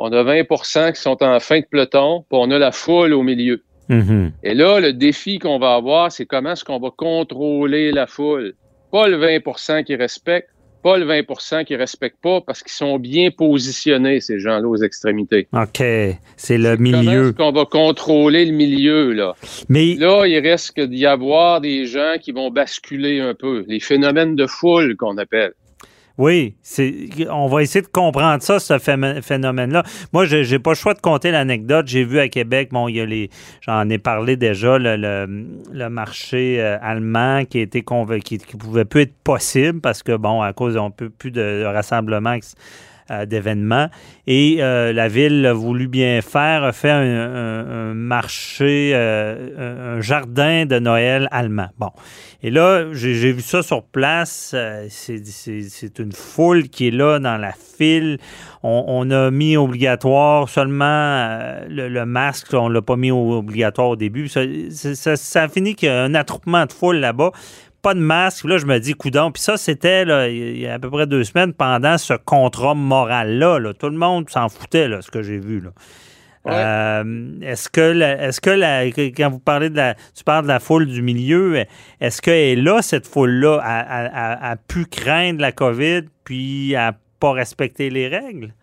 [0.00, 3.22] On a 20% qui sont en fin de peloton, puis on a la foule au
[3.22, 3.62] milieu.
[3.88, 4.32] Mhm.
[4.44, 8.54] Et là, le défi qu'on va avoir, c'est comment est-ce qu'on va contrôler la foule?
[8.92, 10.50] Pas le 20% qui respecte,
[10.84, 15.48] pas le 20% qui respecte pas, parce qu'ils sont bien positionnés, ces gens-là, aux extrémités.
[15.52, 15.82] OK.
[16.36, 17.28] C'est le Comment milieu.
[17.28, 19.34] est-ce qu'on va contrôler le milieu, là?
[19.68, 23.64] Mais Là, il risque d'y avoir des gens qui vont basculer un peu.
[23.66, 25.52] Les phénomènes de foule qu'on appelle.
[26.18, 29.84] Oui, c'est, on va essayer de comprendre ça, ce phé- phénomène-là.
[30.12, 31.86] Moi, je n'ai pas le choix de compter l'anecdote.
[31.86, 35.46] J'ai vu à Québec, bon, il y a les, j'en ai parlé déjà, le, le,
[35.72, 40.42] le marché euh, allemand qui convaincu, qui, qui pouvait plus être possible parce que, bon,
[40.42, 42.36] à cause d'un peu plus de, de rassemblements
[43.26, 43.88] d'événements.
[44.26, 49.96] Et euh, la ville a voulu bien faire, a fait un, un- un marché, euh,
[49.96, 51.68] un jardin de Noël allemand.
[51.78, 51.90] Bon.
[52.42, 54.52] Et là, j'ai vu ça sur place.
[54.54, 58.18] euh, c'est- une foule qui est là dans la file.
[58.62, 62.52] On, on a mis obligatoire seulement euh, le, le masque.
[62.54, 64.28] On l'a pas mis obligatoire au début.
[64.28, 67.32] Ça, c'est- ça, ça a fini qu'il y a un attroupement de foule là-bas.
[67.82, 68.44] Pas de masque.
[68.44, 69.30] Là, je me dis, coudon.
[69.30, 72.74] Puis ça, c'était là, il y a à peu près deux semaines pendant ce contrat
[72.74, 73.58] moral-là.
[73.58, 73.72] là.
[73.72, 75.60] Tout le monde s'en foutait, là, ce que j'ai vu.
[75.60, 75.70] Là.
[76.44, 76.52] Ouais.
[76.54, 80.44] Euh, est-ce que, la- est-ce que la- que- quand vous parlez de la, tu parles
[80.44, 81.64] de la foule du milieu,
[82.00, 86.74] est-ce qu'elle est là, cette foule-là, a, a- a- a pu craindre la COVID puis
[86.74, 88.54] à pas respecter les règles?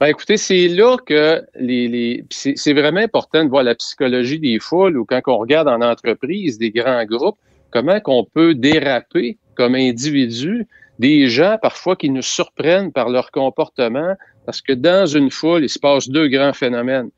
[0.00, 3.76] Ben, écoutez, c'est là que les, les puis c'est c'est vraiment important de voir la
[3.76, 7.38] psychologie des foules ou quand on regarde en entreprise des grands groupes,
[7.74, 10.66] comment qu'on peut déraper comme individu
[10.98, 14.14] des gens parfois qui nous surprennent par leur comportement
[14.46, 17.10] parce que dans une foule, il se passe deux grands phénomènes.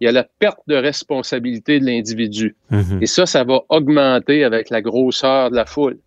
[0.00, 2.56] Il y a la perte de responsabilité de l'individu.
[3.00, 5.98] Et ça, ça va augmenter avec la grosseur de la foule.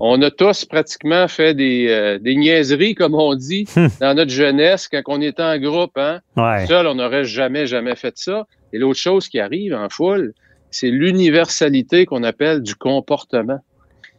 [0.00, 3.66] On a tous pratiquement fait des, euh, des niaiseries, comme on dit,
[4.00, 5.96] dans notre jeunesse, quand on était en groupe.
[5.96, 6.20] Hein?
[6.36, 6.66] Ouais.
[6.66, 8.46] Seul, on n'aurait jamais, jamais fait ça.
[8.72, 10.34] Et l'autre chose qui arrive en foule,
[10.72, 13.58] c'est l'universalité qu'on appelle du comportement.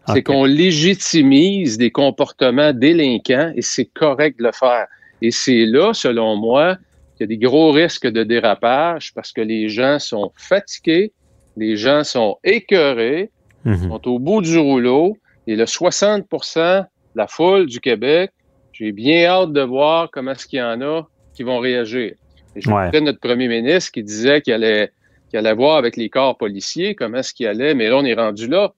[0.07, 4.87] C'est qu'on légitimise des comportements délinquants et c'est correct de le faire.
[5.21, 6.75] Et c'est là, selon moi,
[7.15, 11.13] qu'il y a des gros risques de dérapage parce que les gens sont fatigués,
[11.55, 13.31] les gens sont écœurés,
[13.63, 13.89] Mhm.
[13.89, 16.83] sont au bout du rouleau et le 60 de
[17.15, 18.31] la foule du Québec,
[18.73, 22.13] j'ai bien hâte de voir comment est-ce qu'il y en a qui vont réagir.
[22.55, 22.99] Et je Ouais.
[23.01, 24.91] notre premier ministre qui disait qu'il allait,
[25.33, 28.13] qui allait voir avec les corps policiers comment est-ce qu'il allait, mais là, on est
[28.13, 28.71] rendu là.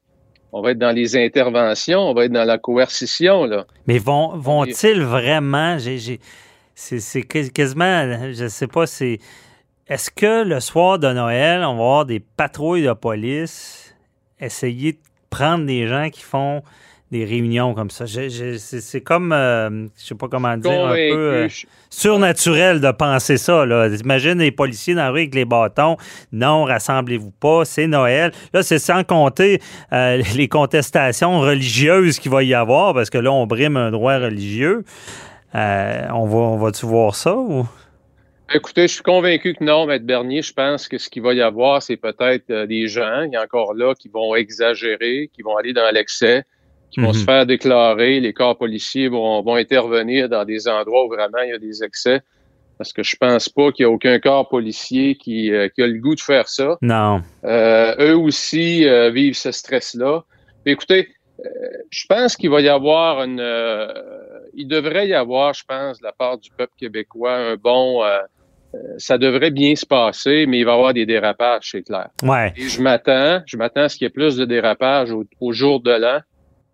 [0.54, 3.44] On va être dans les interventions, on va être dans la coercition.
[3.44, 3.68] Là.
[3.88, 5.78] Mais vont, vont-ils vraiment,
[6.76, 9.20] c'est quasiment, je sais pas, c'est,
[9.90, 13.94] est-ce que le soir de Noël, on va avoir des patrouilles de police
[14.40, 15.00] essayer de
[15.30, 16.64] prendre des gens qui font
[17.18, 18.06] des réunions comme ça.
[18.08, 21.48] C'est comme, euh, je sais pas comment dire, un peu euh,
[21.90, 23.66] surnaturel de penser ça.
[23.66, 23.88] Là.
[23.88, 25.98] Imagine les policiers dans la rue avec les bâtons.
[26.32, 28.32] Non, rassemblez-vous pas, c'est Noël.
[28.54, 29.62] Là, c'est sans compter
[29.94, 34.18] euh, les contestations religieuses qu'il va y avoir, parce que là, on brime un droit
[34.18, 34.84] religieux.
[35.54, 37.66] on va, on va-tu voir ça ou?
[38.54, 40.44] Écoutez, je suis convaincu que non, Maître Bernier.
[40.44, 43.42] Je pense que ce qu'il va y avoir, c'est peut-être des gens, il y a
[43.42, 46.44] encore là, qui vont exagérer, qui vont aller dans l'excès
[46.92, 47.26] qui vont se mhm.
[47.26, 48.20] faire déclarer.
[48.20, 51.84] Les corps policiers vont, vont intervenir dans des endroits où vraiment il y a des
[51.84, 52.22] excès.
[52.78, 55.88] Parce que je pense pas qu'il y a aucun corps policier qui, euh, qui, a
[55.88, 56.78] le goût de faire ça.
[56.82, 57.22] Non.
[57.46, 60.24] Euh, eux aussi euh, vivent ce stress-là.
[60.66, 61.10] Écoutez,
[61.90, 63.44] je pense qu'il va y avoir une...
[64.56, 68.02] il devrait y avoir, je pense, de la part du peuple québécois, un bon...
[68.98, 72.08] ça devrait bien se passer, mais il va y avoir des dérapages, c'est clair.
[72.24, 72.54] Ouais.
[72.58, 75.52] Et je m'attends, je m'attends à ce qu'il y ait plus de dérapages au, au
[75.52, 76.22] jour de l'an.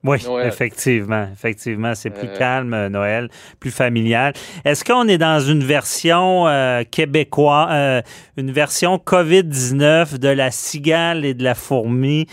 [0.03, 1.27] Oui, effectivement.
[1.31, 2.37] Effectivement, c'est plus euh.
[2.37, 3.29] calme, euh, Noël,
[3.59, 4.33] plus familial.
[4.65, 8.03] Est-ce qu'on est dans une version euh, québécoise,
[8.37, 12.25] une version COVID-19 de la cigale et de la fourmi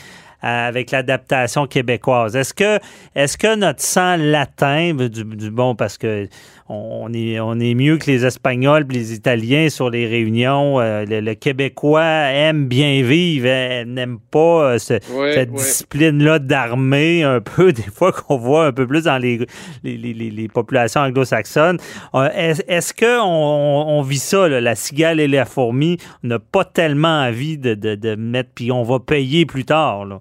[0.42, 2.36] avec l'adaptation québécoise?
[2.36, 2.78] Est-ce que,
[3.14, 6.28] est-ce que notre sang latin, du, du bon, parce que
[6.70, 10.80] on est, on est mieux que les Espagnols et les Italiens sur les réunions.
[10.80, 17.82] Euh, le, Québécois aime bien vivre, n'aime pas euh, cette discipline-là d'armée, un peu, des
[17.82, 19.46] fois qu'on voit un peu plus dans les,
[19.82, 21.78] les, populations anglo-saxonnes.
[22.14, 25.96] Euh, est-ce qu'on on, vit ça, la cigale et la fourmi?
[26.22, 30.04] On n'a pas tellement envie de, de, mettre, puis on va payer plus tard.
[30.04, 30.20] Là.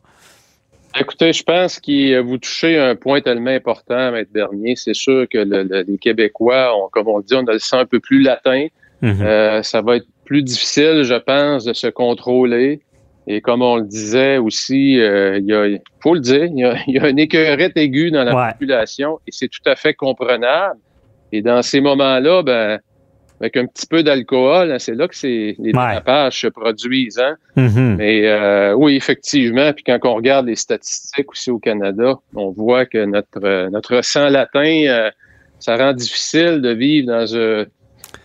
[0.99, 4.75] Écoutez, je pense que vous touchez un point tellement important, Maître Bernier.
[4.75, 8.21] C'est sûr que les Québécois, comme on dit, on a le sang un peu plus
[8.21, 8.67] latin.
[9.01, 9.21] Mhm.
[9.21, 12.81] Euh, ça va être plus difficile, je pense, de se contrôler.
[13.27, 16.95] Et comme on le disait aussi, euh, il faut le dire, il y a, il
[16.95, 20.79] y a une écœurette aiguë dans la population et c'est tout à fait comprenable.
[21.31, 22.79] Et dans ces moments-là, ben,
[23.39, 27.19] avec un petit peu d'alcool, hein, c'est là que les dérapages se produisent.
[27.19, 27.35] Hein?
[27.55, 27.95] Mm-hmm.
[27.95, 32.85] Mais euh, oui, effectivement, puis quand on regarde les statistiques aussi au Canada, on voit
[32.85, 35.11] que notre euh, notre sang latin, euh,
[35.59, 37.07] ça rend difficile de vivre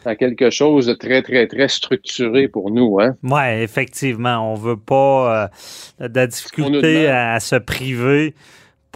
[0.05, 2.99] dans quelque chose de très, très, très structuré pour nous.
[3.01, 3.17] Hein?
[3.23, 4.53] Oui, effectivement.
[4.53, 5.51] On veut pas
[6.01, 8.35] de la difficulté à se priver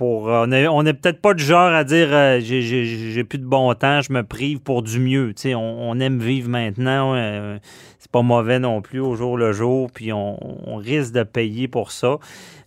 [0.03, 4.03] Euh, on n'est peut-être pas du genre à dire euh, j'ai plus de bon temps,
[4.03, 5.32] je me prive pour du mieux.
[5.47, 7.14] On, on, aime vivre maintenant.
[7.14, 7.59] Euh,
[7.99, 10.36] c'est pas mauvais non plus au jour le jour, puis on,
[10.76, 12.18] risque de payer pour ça.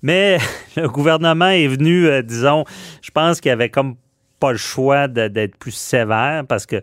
[0.02, 0.40] Mais
[0.76, 2.66] le gouvernement est venu, disons,
[3.02, 3.96] je pense qu'il avait comme
[4.40, 6.82] pas le choix d'être plus sévère parce que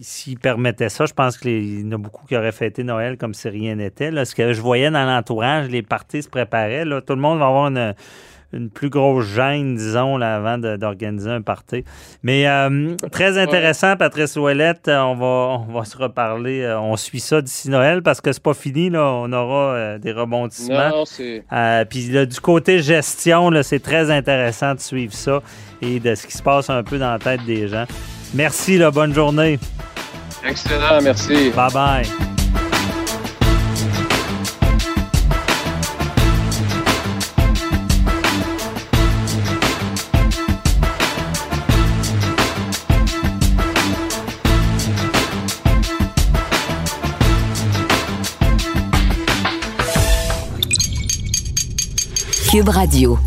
[0.00, 3.32] s'il permettait ça, je pense qu'il y en a beaucoup qui auraient fêté Noël comme
[3.32, 4.10] si rien n'était.
[4.24, 6.84] Ce que je voyais dans l'entourage, les parties se préparaient.
[6.84, 7.94] Tout le monde va avoir une,
[8.54, 11.84] une plus grosse gêne, disons, là, avant d'organiser un party.
[12.22, 14.88] Mais euh, très intéressant, Patrice Ouellette.
[14.88, 16.62] Euh, on va, on va se reparler.
[16.62, 18.90] Euh, on suit ça d'ici Noël parce que c'est pas fini.
[18.90, 19.04] Là.
[19.04, 21.04] On aura des rebondissements.
[21.90, 25.42] Puis du côté gestion, c'est très intéressant de suivre ça
[25.82, 27.84] et de ce qui se passe un peu dans la tête des gens.
[28.34, 29.58] Merci, là, bonne journée.
[30.46, 31.50] Excellent, merci.
[31.50, 32.73] Bye bye.
[52.54, 53.18] Cube Radio.